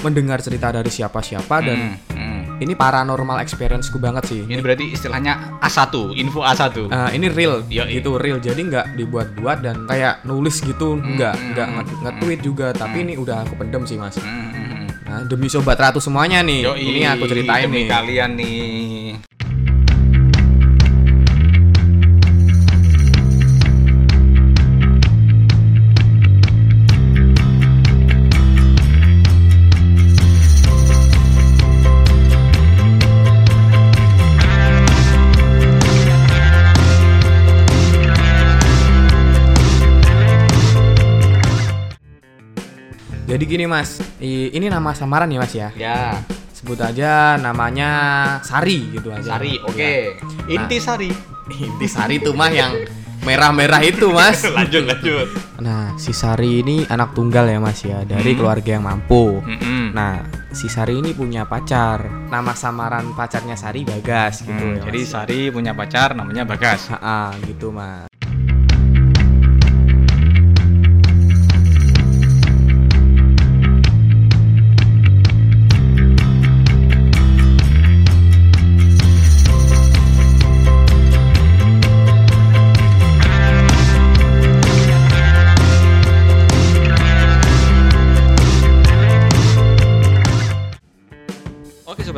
mendengar 0.00 0.38
cerita 0.38 0.68
dari 0.68 0.88
siapa-siapa 0.88 1.56
dan 1.60 1.78
Hmm, 1.78 1.94
hmm. 2.10 2.42
ini 2.58 2.74
paranormal 2.74 3.38
experienceku 3.38 3.96
banget 3.96 4.24
sih 4.26 4.42
Ini 4.42 4.58
berarti 4.58 4.90
istilahnya 4.90 5.38
A1, 5.60 5.94
info 6.12 6.42
A1. 6.42 6.74
Eh, 6.82 7.10
ini 7.14 7.26
real 7.28 7.62
Yoi. 7.64 7.86
gitu 7.92 8.16
real 8.16 8.38
jadi 8.38 8.58
nggak 8.58 8.86
dibuat-buat 8.96 9.58
dan 9.60 9.86
kayak 9.86 10.24
nulis 10.24 10.58
gitu 10.58 10.94
nggak 10.96 11.32
hmm, 11.32 11.46
nggak 11.52 11.66
hmm, 11.68 11.76
nge- 11.78 11.98
nge-tweet 12.02 12.40
juga 12.40 12.66
tapi 12.72 12.96
ini 13.00 13.14
udah 13.14 13.46
aku 13.46 13.54
pendem 13.56 13.82
sih 13.84 13.94
mas 13.94 14.18
Hmm, 14.18 14.26
hmm, 14.50 14.66
hmm. 14.66 14.86
nah 15.04 15.20
demi 15.22 15.46
sobat 15.46 15.76
ratu 15.76 15.98
semuanya 15.98 16.42
nih 16.42 16.66
Yoi, 16.66 16.82
ini 16.82 17.00
aku 17.04 17.24
ceritain 17.24 17.62
demi 17.64 17.76
nih 17.76 17.86
kalian 17.88 18.30
nih. 18.34 19.31
Jadi 43.32 43.44
gini 43.46 43.64
mas 43.64 43.96
ini 44.20 44.68
nama 44.68 44.92
samaran 44.92 45.26
ya 45.26 45.38
mas 45.38 45.52
ya 45.52 45.68
Ya, 45.72 46.20
sebut 46.52 46.76
aja 46.78 47.34
namanya 47.36 47.90
Sari 48.40 48.92
gitu 48.92 49.08
aja 49.08 49.34
Sari, 49.34 49.56
oke. 49.58 49.80
Ya. 49.80 50.20
Inti 50.50 50.76
Sari. 50.78 51.08
inti 51.50 51.86
Sari 51.86 52.16
itu 52.16 52.30
mah 52.30 52.48
yang 52.48 52.72
merah-merah 53.22 53.80
itu 53.80 54.10
mas 54.10 54.42
lanjut 54.52 54.84
lanjut. 54.84 55.26
nah 55.58 55.94
si 55.96 56.10
Sari 56.10 56.60
ini 56.60 56.82
anak 56.84 57.12
tunggal 57.12 57.46
ya 57.46 57.56
mas 57.56 57.80
ya 57.80 58.02
dari 58.02 58.32
Hmm. 58.32 58.38
keluarga 58.38 58.70
yang 58.72 58.84
mampu 58.84 59.38
Mm-mm. 59.38 59.90
nah 59.90 60.20
si 60.50 60.66
Sari 60.66 60.98
ini 60.98 61.10
punya 61.12 61.42
pacar 61.42 62.02
nama 62.28 62.52
samaran 62.52 63.10
pacarnya 63.12 63.54
Sari 63.54 63.82
Bagas 63.82 64.42
gitu 64.42 64.52
Hmm, 64.52 64.76
ya 64.76 64.82
jadi. 64.84 65.00
Sari 65.04 65.40
punya 65.48 65.72
pacar 65.72 66.12
namanya 66.12 66.44
Bagas. 66.44 66.90
Ha-ha, 66.90 67.32
gitu 67.42 67.70
mas 67.70 68.10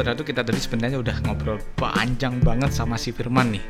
Sobat 0.05 0.21
ratu 0.21 0.29
kita 0.29 0.45
tadi 0.45 0.61
sebenarnya 0.61 1.01
udah 1.01 1.17
ngobrol 1.25 1.57
panjang 1.81 2.37
banget 2.37 2.77
sama 2.77 3.01
si 3.01 3.09
Firman 3.09 3.57
nih. 3.57 3.65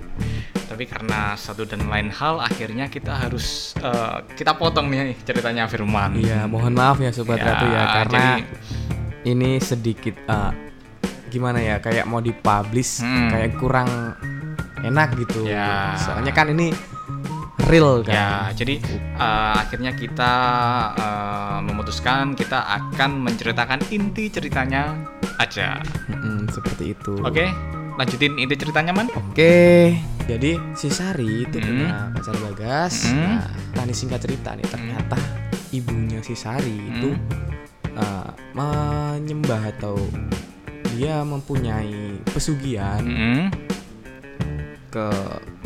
Tapi 0.67 0.83
karena 0.83 1.39
satu 1.39 1.63
dan 1.63 1.87
lain 1.87 2.11
hal 2.11 2.43
akhirnya 2.43 2.91
kita 2.91 3.15
harus 3.15 3.71
eh, 3.79 4.19
kita 4.35 4.59
potong 4.59 4.91
nih 4.91 5.15
ceritanya 5.23 5.71
Firman. 5.71 6.19
Iya 6.19 6.51
mohon 6.51 6.75
maaf 6.75 6.99
ya 6.99 7.15
sobat 7.15 7.39
Ya, 7.39 7.47
ratu 7.47 7.67
ya 7.71 7.83
karena 7.95 8.23
jadi- 8.35 8.47
ini 9.31 9.51
sedikit 9.63 10.19
eh, 10.27 10.51
gimana 11.31 11.63
ya 11.63 11.79
kayak 11.79 12.03
mau 12.03 12.19
dipublish 12.19 12.99
Hmm. 12.99 13.31
kayak 13.31 13.55
kurang 13.55 14.19
enak 14.83 15.15
gitu 15.15 15.47
Ya. 15.47 15.95
soalnya 15.95 16.35
kan 16.35 16.51
ini 16.51 16.75
real 17.71 18.03
kan 18.03 18.11
Ya, 18.11 18.31
jadi 18.51 18.83
eh, 19.23 19.55
akhirnya 19.55 19.95
kita 19.95 20.33
eh, 20.99 21.59
memutuskan 21.63 22.35
kita 22.35 22.59
akan 22.59 23.23
menceritakan 23.23 23.87
inti 23.89 24.35
ceritanya 24.35 25.14
aja. 25.37 25.81
Mm-mm, 26.07 26.47
seperti 26.49 26.93
itu 26.93 27.19
Oke, 27.21 27.47
lanjutin 27.95 28.37
inti 28.37 28.55
ceritanya 28.55 28.91
man. 28.91 29.09
Oke, 29.13 29.95
jadi 30.25 30.59
si 30.73 30.89
Sari 30.89 31.45
itu 31.45 31.57
Hmm. 31.57 31.67
punya 31.67 31.89
pacar 32.13 32.37
Bagas. 32.41 32.95
Hmm. 33.07 33.19
Nah, 33.19 33.45
nah, 33.75 33.83
ini 33.83 33.95
singkat 33.95 34.21
cerita 34.21 34.53
nih, 34.53 34.67
ternyata 34.67 35.17
ibunya 35.71 36.21
si 36.21 36.35
Sari 36.35 36.75
itu 36.75 37.11
Hmm. 37.11 37.95
uh, 37.95 38.29
menyembah 38.53 39.71
atau 39.73 39.99
dia 40.93 41.21
mempunyai 41.21 42.23
pesugihan 42.25 43.03
Mm-mm. 43.03 43.51
Ke 44.95 45.11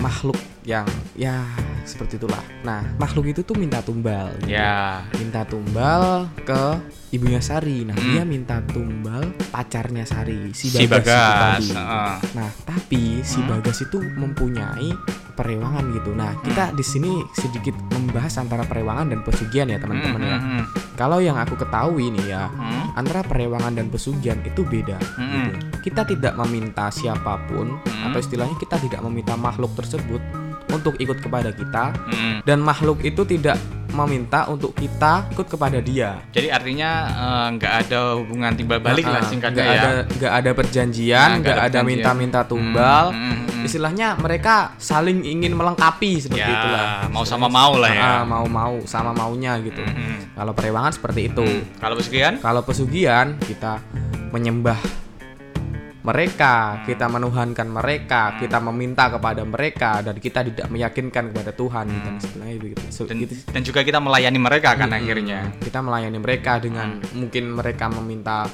makhluk 0.00 0.40
yang 0.64 0.88
ya 1.12 1.44
seperti 1.85 2.16
itulah. 2.16 2.40
Nah, 2.61 2.80
makhluk 2.97 3.28
itu 3.28 3.40
tuh 3.40 3.52
minta 3.54 3.80
tumbal. 3.80 4.32
gitu. 4.40 4.52
Ya. 4.52 5.04
Minta 5.16 5.44
tumbal 5.44 6.28
ke 6.42 6.80
ibunya 7.11 7.40
Sari. 7.40 7.85
Nah, 7.85 7.92
Hmm. 7.92 8.08
dia 8.08 8.25
minta 8.25 8.61
tumbal 8.62 9.20
pacarnya 9.52 10.04
Sari, 10.04 10.52
si 10.52 10.68
Si 10.68 10.85
Bagas, 10.85 10.85
itu 10.85 10.92
Bagas. 10.92 11.61
tadi. 11.61 11.68
heeh. 11.73 12.12
Nah, 12.35 12.50
tapi 12.64 13.02
si 13.20 13.40
Hmm. 13.40 13.49
Bagas 13.50 13.78
itu 13.80 13.99
mempunyai 14.00 14.88
perewangan 15.38 15.95
gitu. 15.95 16.11
Nah, 16.12 16.35
kita 16.42 16.75
di 16.75 16.83
sini 16.83 17.23
sedikit 17.30 17.78
membahas 17.95 18.42
antara 18.42 18.66
perewangan 18.66 19.14
dan 19.14 19.23
pesugihan 19.23 19.71
ya, 19.71 19.78
teman-teman 19.78 20.18
ya. 20.18 20.38
Mm-mm. 20.42 20.62
Kalau 20.99 21.23
yang 21.23 21.38
aku 21.38 21.54
ketahui 21.54 22.11
nih 22.11 22.35
ya, 22.35 22.50
antara 22.99 23.23
perewangan 23.23 23.78
dan 23.78 23.87
pesugihan 23.87 24.42
itu 24.42 24.66
beda. 24.66 24.99
Gitu. 24.99 25.52
Kita 25.87 26.02
tidak 26.02 26.35
meminta 26.35 26.90
siapa 26.90 27.38
pun 27.47 27.78
Hmm. 27.78 28.11
atau 28.11 28.18
istilahnya 28.18 28.57
kita 28.59 28.80
tidak 28.80 29.00
meminta 29.04 29.37
makhluk 29.37 29.71
tersebut 29.75 30.18
untuk 30.71 30.99
ikut 30.99 31.18
kepada 31.18 31.52
kita 31.52 31.95
dan 32.42 32.59
makhluk 32.59 32.99
itu 33.00 33.23
tidak 33.23 33.57
meminta 33.88 34.45
untuk 34.47 34.73
kita 34.73 35.26
ikut 35.33 35.47
kepada 35.49 35.80
dia. 35.80 36.21
Jadi 36.30 36.49
artinya 36.49 36.90
eh, 37.09 37.47
nggak 37.57 37.73
ada 37.87 37.99
hubungan 38.21 38.52
timbal 38.52 38.78
balik 38.78 39.04
lah 39.04 39.21
Nah, 39.21 39.28
singkatnya 39.28 39.62
nggak 39.64 39.68
ya. 39.68 39.80
ada 39.80 39.90
nggak 40.07 40.33
ada 40.35 40.50
perjanjian, 40.52 41.18
Nah, 41.18 41.38
nggak 41.40 41.57
nggak 41.57 41.68
ada 41.73 41.80
minta-minta 41.83 42.40
tumbal. 42.45 43.04
Hmm, 43.11 43.23
hmm, 43.25 43.37
hmm. 43.49 43.66
Istilahnya 43.66 44.09
mereka 44.16 44.76
saling 44.76 45.25
ingin 45.25 45.52
melengkapi 45.52 46.21
seperti 46.21 46.45
Ya, 46.45 46.52
itulah. 46.54 46.86
mau 47.10 47.25
sama 47.25 47.49
mau 47.49 47.75
lah 47.76 47.91
ya. 47.91 48.02
Ah, 48.02 48.23
mau-mau 48.25 48.78
sama 48.84 49.10
maunya 49.10 49.56
gitu. 49.60 49.80
Mm-mm. 49.82 50.36
Kalau 50.36 50.52
perewangan 50.52 50.93
seperti 50.95 51.21
itu. 51.28 51.45
Hmm. 51.45 51.65
Kalau 51.80 51.95
pesugihan? 51.99 52.34
Kalau 52.39 52.63
pesugihan 52.63 53.26
kita 53.41 53.82
menyembah 54.30 54.76
mereka, 55.99 56.82
kita 56.87 57.11
menuhankan 57.11 57.67
mereka, 57.67 58.39
kita 58.39 58.63
meminta 58.63 59.11
kepada 59.11 59.43
mereka 59.43 59.99
dan 60.00 60.17
kita 60.17 60.47
tidak 60.47 60.67
meyakinkan 60.69 61.34
kepada 61.34 61.50
Tuhan 61.50 61.84
gitu 61.91 62.08
istilahnya 62.17 62.54
begitu. 62.56 62.82
So, 62.89 63.02
Dan, 63.04 63.19
gitu. 63.19 63.34
dan 63.50 63.63
juga 63.63 63.82
kita 63.82 63.99
melayani 63.99 64.39
mereka 64.39 64.75
kan 64.75 64.89
Mm-mm. 64.89 65.00
akhirnya. 65.00 65.39
kita 65.58 65.78
melayani 65.82 66.19
mereka 66.19 66.52
dengan 66.58 66.89
mungkin 67.13 67.45
mereka 67.52 67.91
meminta 67.91 68.47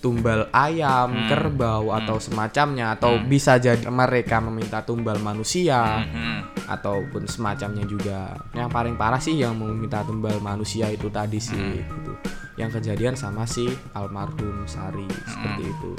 tumbal 0.00 0.48
ayam, 0.50 1.12
Hmm. 1.12 1.28
kerbau 1.28 1.92
atau 1.92 2.16
semacamnya 2.16 2.96
atau 2.96 3.20
bisa 3.20 3.60
jadi 3.60 3.84
mereka 3.84 4.40
meminta 4.40 4.80
tumbal 4.80 5.20
manusia 5.20 6.00
Mhm. 6.00 6.64
ataupun 6.72 7.28
semacamnya 7.28 7.84
juga. 7.84 8.32
Yang 8.56 8.68
paling 8.70 8.94
parah 8.96 9.20
sih 9.20 9.36
yang 9.36 9.56
meminta 9.56 10.00
tumbal 10.00 10.40
manusia 10.40 10.88
itu 10.88 11.12
tadi 11.12 11.36
sih 11.36 11.84
gitu. 11.84 12.16
Yang 12.56 12.80
kejadian 12.80 13.12
sama 13.12 13.44
si 13.44 13.68
almarhum 13.92 14.64
Sari 14.64 15.04
seperti 15.26 15.68
itu. 15.68 15.92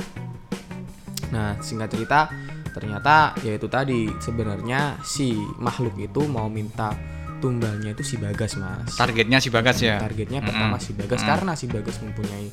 Nah, 1.31 1.55
singkat 1.59 1.89
cerita 1.91 2.27
ternyata 2.71 3.35
yaitu 3.43 3.67
tadi 3.67 4.07
sebenarnya 4.19 4.99
si 5.03 5.31
makhluk 5.59 5.95
itu 5.97 6.23
mau 6.23 6.47
minta 6.47 6.95
tumbalnya 7.41 7.91
itu 7.91 8.03
si 8.05 8.15
Bagas, 8.15 8.55
Mas. 8.55 8.95
Targetnya 8.95 9.41
si 9.41 9.49
Bagas 9.49 9.81
ya. 9.81 9.97
Targetnya 9.97 10.39
Mm-mm. 10.39 10.49
pertama 10.51 10.77
si 10.77 10.91
Bagas 10.93 11.21
Mm. 11.21 11.27
karena 11.27 11.51
si 11.55 11.65
Bagas 11.65 11.97
mempunyai 11.99 12.47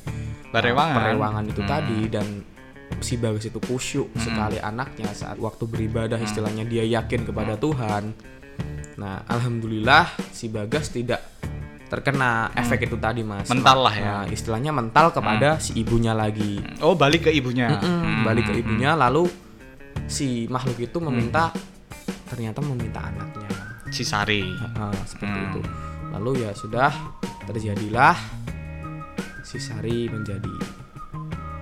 Perewangan. 0.49 0.91
uh, 0.91 0.97
perewangan 0.97 1.45
itu 1.45 1.61
Mm. 1.61 1.69
tadi 1.69 1.99
dan 2.09 2.27
si 2.99 3.15
Bagas 3.15 3.45
itu 3.45 3.59
kusyuk 3.61 4.09
sekali 4.17 4.57
anaknya 4.57 5.13
saat 5.13 5.37
waktu 5.37 5.69
beribadah 5.69 6.17
istilahnya 6.17 6.65
dia 6.65 6.81
yakin 6.81 7.21
kepada 7.21 7.53
Tuhan. 7.55 8.11
Nah, 8.97 9.23
alhamdulillah 9.29 10.09
si 10.33 10.49
Bagas 10.49 10.89
tidak 10.89 11.21
terkena 11.89 12.53
efek 12.53 12.85
itu 12.85 12.95
tadi 12.95 13.25
Mas. 13.25 13.49
Mental 13.49 13.77
lah 13.81 13.91
ya. 13.91 14.11
Nah, 14.21 14.25
istilahnya 14.29 14.69
mental 14.69 15.09
kepada 15.09 15.57
si 15.57 15.73
ibunya 15.75 16.13
lagi. 16.13 16.61
Oh, 16.79 16.93
balik 16.93 17.25
ke 17.25 17.31
ibunya. 17.33 17.73
Hmm, 17.75 18.21
Balik 18.21 18.47
ke 18.47 18.53
hmm, 18.53 18.61
ibunya 18.61 18.93
lalu 18.93 19.25
si 20.05 20.45
makhluk 20.47 20.77
itu 20.77 20.97
meminta 21.01 21.49
ternyata 22.25 22.61
meminta 22.61 23.01
anaknya. 23.03 23.49
hmm. 23.49 23.89
Si 23.89 24.05
Sari. 24.05 24.45
Ah, 24.77 24.93
seperti 25.03 25.33
Hmm. 25.33 25.47
itu. 25.49 25.61
Lalu 26.13 26.31
ya 26.41 26.53
sudah 26.53 26.93
terjadilah 27.43 28.13
si 29.41 29.57
Sari 29.57 30.05
menjadi 30.05 30.53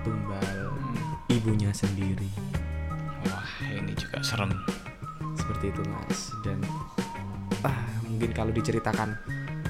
tumbal 0.04 0.76
ibunya 1.28 1.72
sendiri. 1.72 2.28
Wah, 3.24 3.48
ini 3.64 3.92
juga 3.94 4.20
serem. 4.20 4.52
Seperti 5.34 5.72
itu, 5.72 5.80
Mas. 5.86 6.32
Dan 6.40 6.60
ah, 7.64 7.76
mungkin 8.04 8.30
kalau 8.32 8.52
diceritakan 8.52 9.16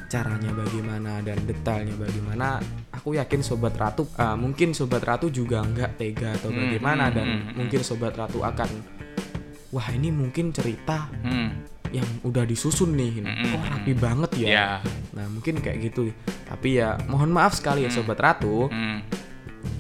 caranya 0.09 0.51
bagaimana 0.57 1.21
dan 1.21 1.37
detailnya 1.45 1.93
bagaimana, 2.01 2.57
aku 2.97 3.21
yakin 3.21 3.45
sobat 3.45 3.77
Ratu 3.77 4.09
ah, 4.17 4.35
mungkin 4.35 4.73
sobat 4.73 5.05
Ratu 5.05 5.29
juga 5.29 5.61
nggak 5.61 6.01
tega 6.01 6.33
atau 6.33 6.49
Hmm, 6.49 6.59
bagaimana 6.65 7.13
hmm, 7.13 7.15
dan 7.15 7.27
hmm, 7.29 7.41
hmm. 7.45 7.55
mungkin 7.61 7.81
sobat 7.85 8.17
Ratu 8.17 8.41
akan 8.41 8.71
wah 9.69 9.89
ini 9.93 10.09
mungkin 10.09 10.49
cerita 10.51 11.13
Hmm. 11.21 11.61
yang 11.93 12.09
udah 12.25 12.45
disusun 12.45 12.97
nih, 12.97 13.21
Hmm, 13.21 13.29
hmm, 13.29 13.45
kok 13.53 13.61
hmm. 13.61 13.71
rapi 13.73 13.93
banget 13.97 14.31
ya. 14.45 14.49
Ya. 14.49 14.69
Nah 15.17 15.27
mungkin 15.29 15.61
kayak 15.61 15.79
gitu 15.89 16.13
Tapi 16.49 16.81
ya 16.81 16.97
mohon 17.09 17.29
maaf 17.29 17.57
sekali 17.57 17.85
ya 17.85 17.91
Sobat 17.93 18.17
Ratu 18.21 18.69
Hmm. 18.73 19.05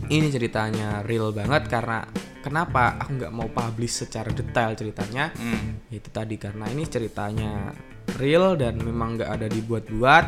Ini 0.08 0.28
ceritanya 0.32 1.04
real 1.04 1.32
banget 1.36 1.68
karena 1.68 2.04
Kenapa 2.38 2.96
aku 2.96 3.18
nggak 3.18 3.34
mau 3.34 3.50
publish 3.52 4.04
secara 4.04 4.32
detail 4.32 4.72
ceritanya 4.72 5.32
Hmm. 5.36 5.84
Itu 5.92 6.08
tadi 6.08 6.36
karena 6.40 6.64
ini 6.72 6.84
ceritanya 6.88 7.72
real 8.16 8.56
dan 8.56 8.80
memang 8.80 9.20
nggak 9.20 9.30
ada 9.30 9.46
dibuat-buat 9.46 10.24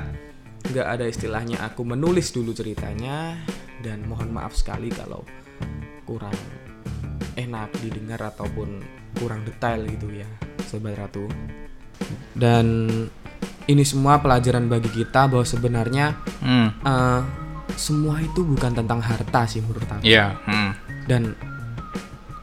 nggak 0.70 0.86
ada 0.86 1.04
istilahnya 1.08 1.64
aku 1.64 1.82
menulis 1.82 2.30
dulu 2.30 2.52
ceritanya 2.52 3.34
Dan 3.80 4.04
mohon 4.04 4.28
maaf 4.28 4.52
sekali 4.52 4.92
kalau 4.92 5.24
kurang 6.04 6.36
enak 7.32 7.72
didengar 7.80 8.20
ataupun 8.20 8.84
kurang 9.16 9.40
detail 9.48 9.88
gitu 9.88 10.12
ya 10.12 10.28
Sobat 10.68 11.00
Ratu 11.00 11.24
Dan 12.36 12.86
ini 13.64 13.82
semua 13.88 14.20
pelajaran 14.20 14.68
bagi 14.68 14.92
kita 14.92 15.32
bahwa 15.32 15.46
sebenarnya 15.48 16.12
Hmm. 16.44 16.68
eh, 16.82 17.20
semua 17.78 18.20
itu 18.20 18.42
bukan 18.44 18.76
tentang 18.76 19.00
harta 19.00 19.46
sih 19.46 19.64
menurut 19.64 19.86
aku. 19.88 20.02
Iya. 20.04 20.36
Hmm. 20.44 20.72
Dan 21.06 21.32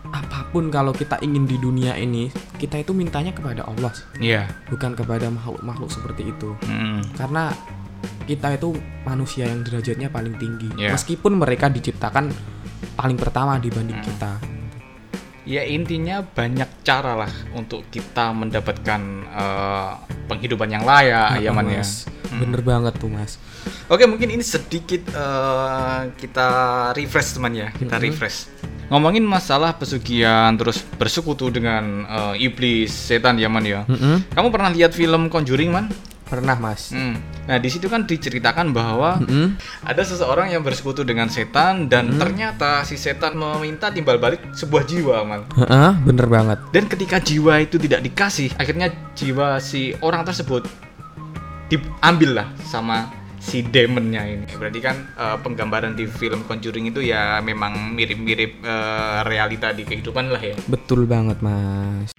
apa 0.08 0.48
pun 0.50 0.72
kalau 0.72 0.96
kita 0.96 1.20
ingin 1.22 1.46
di 1.46 1.60
dunia 1.60 1.94
ini, 2.00 2.32
kita 2.58 2.82
itu 2.82 2.92
mintanya 2.92 3.32
kepada 3.32 3.64
Allah, 3.64 3.94
Iya. 4.18 4.50
bukan 4.68 4.98
kepada 4.98 5.30
makhluk-makhluk 5.30 5.94
seperti 5.94 6.34
itu. 6.34 6.58
Hmm. 6.66 7.06
Karena 7.14 7.54
kita 8.26 8.58
itu 8.58 8.76
manusia 9.06 9.48
yang 9.48 9.64
derajatnya 9.64 10.10
paling 10.10 10.36
tinggi, 10.36 10.68
Iya. 10.76 10.98
meskipun 10.98 11.38
mereka 11.38 11.70
diciptakan 11.70 12.34
paling 12.98 13.18
pertama 13.18 13.56
dibanding 13.58 14.02
kita. 14.02 14.42
Ya 15.48 15.64
intinya 15.64 16.20
banyak 16.20 16.84
cara 16.84 17.16
lah 17.16 17.32
untuk 17.56 17.88
kita 17.88 18.36
mendapatkan 18.36 19.02
eh, 19.32 19.92
penghidupan 20.28 20.68
yang 20.68 20.84
layak, 20.84 21.40
ya 21.40 21.56
ya. 21.56 21.56
Mas. 21.56 22.04
Bener 22.28 22.60
banget 22.60 23.00
tuh 23.00 23.08
mas. 23.08 23.40
Oke 23.88 24.04
mungkin 24.04 24.28
ini 24.28 24.44
sedikit 24.44 25.08
eh, 25.08 26.00
kita 26.20 26.48
refresh 26.92 27.40
teman 27.40 27.56
ya, 27.56 27.72
kita 27.72 27.96
refresh. 27.96 28.52
Ngomongin 28.88 29.28
masalah 29.28 29.76
pesugihan 29.76 30.56
terus 30.56 30.80
bersekutu 30.96 31.52
dengan 31.52 32.08
eh, 32.08 32.48
iblis, 32.48 32.88
setan 32.92 33.36
ya 33.36 33.52
man 33.52 33.68
ya. 33.68 33.84
Mm-mm. 33.84 34.32
Kamu 34.32 34.48
pernah 34.48 34.72
lihat 34.72 34.96
film 34.96 35.28
Conjuring 35.28 35.72
man? 35.76 35.92
Pernah 36.28 36.60
mas. 36.60 36.92
Hmm. 36.92 37.16
Nah 37.48 37.56
di 37.56 37.72
situ 37.72 37.88
kan 37.88 38.04
diceritakan 38.04 38.76
bahwa 38.76 39.16
Mm-mm. 39.24 39.56
ada 39.88 40.04
seseorang 40.04 40.52
yang 40.52 40.60
bersekutu 40.60 41.08
dengan 41.08 41.32
setan 41.32 41.88
dan 41.88 42.20
ternyata 42.20 42.84
si 42.84 43.00
setan 43.00 43.40
meminta 43.40 43.88
timbal 43.92 44.20
balik 44.20 44.44
sebuah 44.52 44.84
jiwa 44.84 45.24
man. 45.24 45.48
Heeh, 45.56 45.92
bener 46.04 46.28
banget. 46.28 46.60
Dan 46.76 46.92
ketika 46.92 47.24
jiwa 47.24 47.64
itu 47.64 47.80
tidak 47.80 48.04
dikasih, 48.04 48.52
akhirnya 48.60 48.92
jiwa 49.16 49.60
si 49.64 49.96
orang 50.04 50.28
tersebut 50.28 50.68
diambil 51.68 52.44
lah 52.44 52.48
sama 52.64 53.12
si 53.38 53.64
demonnya 53.64 54.26
ini. 54.26 54.48
Berarti 54.58 54.80
kan 54.82 54.96
eh, 55.14 55.38
penggambaran 55.42 55.94
di 55.94 56.10
film 56.10 56.44
Conjuring 56.46 56.90
itu 56.90 57.06
ya 57.06 57.40
memang 57.40 57.94
mirip-mirip 57.94 58.62
eh, 58.66 59.20
realita 59.24 59.72
di 59.72 59.86
kehidupan 59.86 60.34
lah 60.34 60.42
ya. 60.42 60.56
Betul 60.66 61.06
banget 61.06 61.40
mas. 61.40 62.17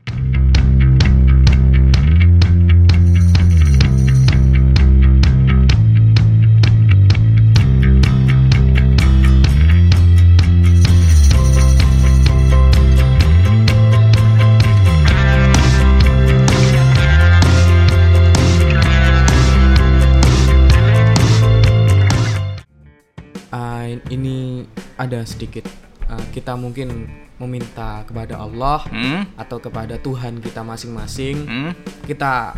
Ada 24.98 25.22
sedikit 25.22 25.64
ah, 26.04 26.20
kita 26.30 26.52
mungkin 26.52 27.06
meminta 27.38 28.02
kepada 28.02 28.36
Allah 28.36 28.82
Hmm? 28.84 29.22
atau 29.34 29.56
kepada 29.56 29.94
Tuhan 29.96 30.38
kita 30.38 30.60
masing-masing 30.60 31.36
Hmm? 31.40 31.72
kita 32.04 32.52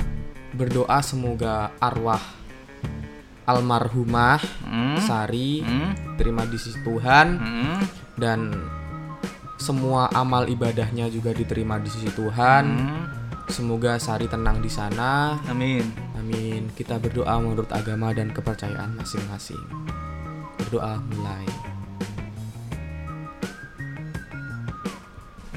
berdoa 0.51 0.99
semoga 1.01 1.71
arwah 1.79 2.21
almarhumah 3.45 4.41
Hmm? 4.63 4.97
Sari 4.99 5.61
Hmm? 5.61 6.17
terima 6.17 6.43
di 6.45 6.57
sisi 6.57 6.81
Tuhan 6.81 7.27
Hmm? 7.37 7.81
dan 8.17 8.41
semua 9.57 10.09
amal 10.11 10.49
ibadahnya 10.49 11.07
juga 11.07 11.31
diterima 11.31 11.77
di 11.77 11.93
sisi 11.93 12.09
Tuhan. 12.11 12.65
Hmm? 12.65 13.03
Semoga 13.47 13.99
Sari 13.99 14.25
tenang 14.25 14.63
di 14.63 14.71
sana. 14.71 15.37
Amin. 15.45 15.85
Amin. 16.17 16.73
Kita 16.73 16.97
berdoa 16.97 17.37
menurut 17.37 17.69
agama 17.69 18.09
dan 18.11 18.31
kepercayaan 18.31 18.97
masing-masing. 18.97 19.61
Berdoa 20.57 20.97
mulai. 21.05 21.45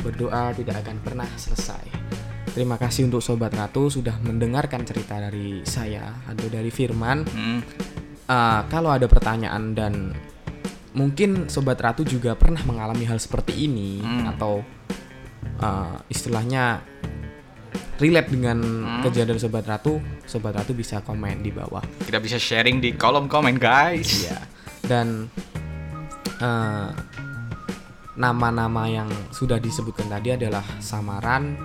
Berdoa 0.03 0.51
tidak 0.51 0.83
akan 0.83 0.99
pernah 0.99 1.29
selesai. 1.39 1.85
Terima 2.53 2.77
kasih 2.77 3.09
untuk 3.09 3.23
Sobat 3.23 3.55
Ratu 3.55 3.89
sudah 3.89 4.19
mendengarkan 4.21 4.85
cerita 4.85 5.17
dari 5.17 5.63
saya 5.65 6.13
atau 6.29 6.45
dari 6.51 6.69
Firman. 6.69 7.25
Hmm? 7.25 7.59
Uh, 8.23 8.61
kalau 8.69 8.93
ada 8.93 9.07
pertanyaan 9.09 9.73
dan 9.73 10.13
mungkin 10.93 11.49
sobat 11.49 11.81
ratu 11.81 12.05
juga 12.05 12.37
pernah 12.37 12.61
mengalami 12.63 13.03
hal 13.03 13.17
seperti 13.17 13.65
ini 13.65 13.99
Hmm. 13.99 14.29
atau 14.31 14.61
uh, 15.59 15.97
istilahnya 16.07 16.79
relate 17.97 18.29
dengan 18.31 18.57
Hmm. 18.61 19.01
kejadian 19.01 19.41
sobat 19.41 19.65
ratu, 19.65 19.97
sobat 20.23 20.53
ratu 20.53 20.71
bisa 20.71 21.01
komen 21.01 21.41
di 21.41 21.49
bawah. 21.49 21.81
Kita 22.05 22.21
bisa 22.21 22.37
sharing 22.37 22.77
di 22.79 22.93
kolom 22.93 23.25
komen 23.25 23.57
guys. 23.57 24.29
Iya. 24.29 24.39
Dan 24.85 25.27
uh, 26.39 26.89
nama-nama 28.13 28.85
yang 28.85 29.09
sudah 29.33 29.57
disebutkan 29.57 30.09
tadi 30.09 30.37
adalah 30.37 30.63
samaran. 30.77 31.57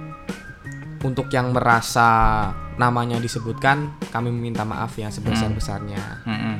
Untuk 0.98 1.30
yang 1.30 1.54
merasa 1.54 2.50
namanya 2.74 3.22
disebutkan, 3.22 3.94
kami 4.10 4.34
meminta 4.34 4.66
maaf 4.66 4.98
ya 4.98 5.06
sebesar-besarnya. 5.14 6.26
Mm-mm. 6.26 6.58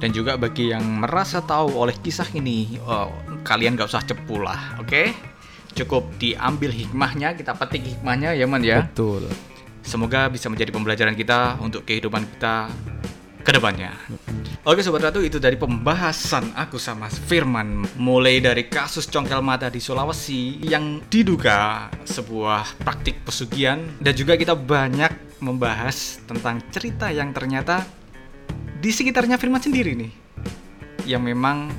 Dan 0.00 0.12
juga 0.16 0.40
bagi 0.40 0.72
yang 0.72 1.04
merasa 1.04 1.44
tahu 1.44 1.76
oleh 1.76 1.92
kisah 2.00 2.28
ini, 2.32 2.80
oh, 2.84 3.12
kalian 3.44 3.76
gak 3.76 3.92
usah 3.92 4.04
cepu 4.04 4.40
lah, 4.40 4.80
oke? 4.80 5.12
Cukup 5.76 6.08
diambil 6.16 6.72
hikmahnya, 6.72 7.36
kita 7.36 7.52
petik 7.52 7.84
hikmahnya 7.84 8.32
ya 8.32 8.48
man 8.48 8.64
ya. 8.64 8.88
Betul. 8.88 9.28
Semoga 9.84 10.32
bisa 10.32 10.48
menjadi 10.48 10.72
pembelajaran 10.72 11.12
kita 11.12 11.60
untuk 11.60 11.84
kehidupan 11.84 12.24
kita 12.32 12.72
ke 13.46 13.54
depannya. 13.54 13.94
Oke 14.66 14.82
Sobat 14.82 15.06
Ratu, 15.06 15.22
itu 15.22 15.38
dari 15.38 15.54
pembahasan 15.54 16.50
aku 16.58 16.82
sama 16.82 17.06
Firman. 17.06 17.86
Mulai 17.94 18.42
dari 18.42 18.66
kasus 18.66 19.06
congkel 19.06 19.38
mata 19.38 19.70
di 19.70 19.78
Sulawesi 19.78 20.58
Yang 20.66 21.06
diduga 21.06 21.86
sebuah 22.02 22.82
praktik 22.82 23.22
pesugihan. 23.22 23.78
Dan 24.02 24.18
juga 24.18 24.34
kita 24.34 24.58
banyak 24.58 25.38
membahas 25.38 26.18
tentang 26.26 26.58
cerita 26.74 27.06
yang 27.14 27.30
ternyata 27.30 27.86
di 28.82 28.90
sekitarnya 28.90 29.38
Firman 29.38 29.62
sendiri 29.62 29.94
nih. 29.94 30.12
Yang 31.06 31.22
memang 31.30 31.70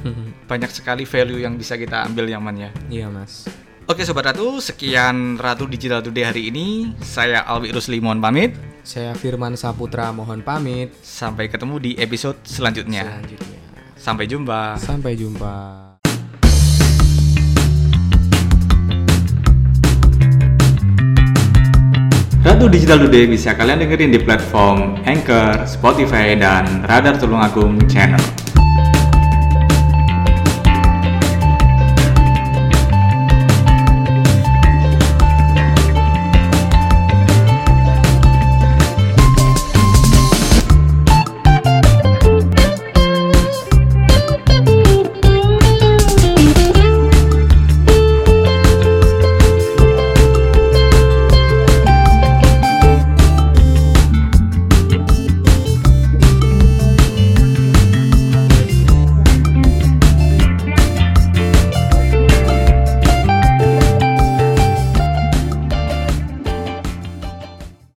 banyak 0.48 0.72
sekali 0.72 1.04
value 1.04 1.44
yang 1.44 1.60
bisa 1.60 1.76
kita 1.76 2.08
ambil 2.08 2.32
yang 2.32 2.40
ya 2.56 2.72
Iya 2.88 3.12
mas. 3.12 3.44
Oke 3.88 4.04
Sobat 4.04 4.28
Ratu, 4.28 4.60
sekian 4.60 5.40
Ratu 5.40 5.64
Digital 5.64 6.04
Today 6.04 6.28
hari 6.28 6.52
ini 6.52 6.92
Saya 7.00 7.40
Alwi 7.48 7.72
Rusli 7.72 8.04
mohon 8.04 8.20
pamit 8.20 8.52
Saya 8.84 9.16
Firman 9.16 9.56
Saputra 9.56 10.12
mohon 10.12 10.44
pamit. 10.44 10.92
Sampai 11.00 11.48
ketemu 11.48 11.80
di 11.80 11.92
episode 11.96 12.36
selanjutnya 12.44 13.08
Selanjutnya. 13.08 13.60
Sampai 13.96 14.28
jumpa 14.28 14.76
Sampai 14.76 15.16
jumpa. 15.16 15.56
Ratu 22.44 22.68
Digital 22.68 23.08
Today 23.08 23.24
bisa 23.32 23.56
kalian 23.56 23.88
dengerin 23.88 24.12
di 24.12 24.20
platform 24.20 25.00
Anchor, 25.08 25.64
Spotify, 25.64 26.36
dan 26.36 26.84
Radar 26.84 27.16
Tulungagung 27.16 27.80
Channel. 27.88 28.20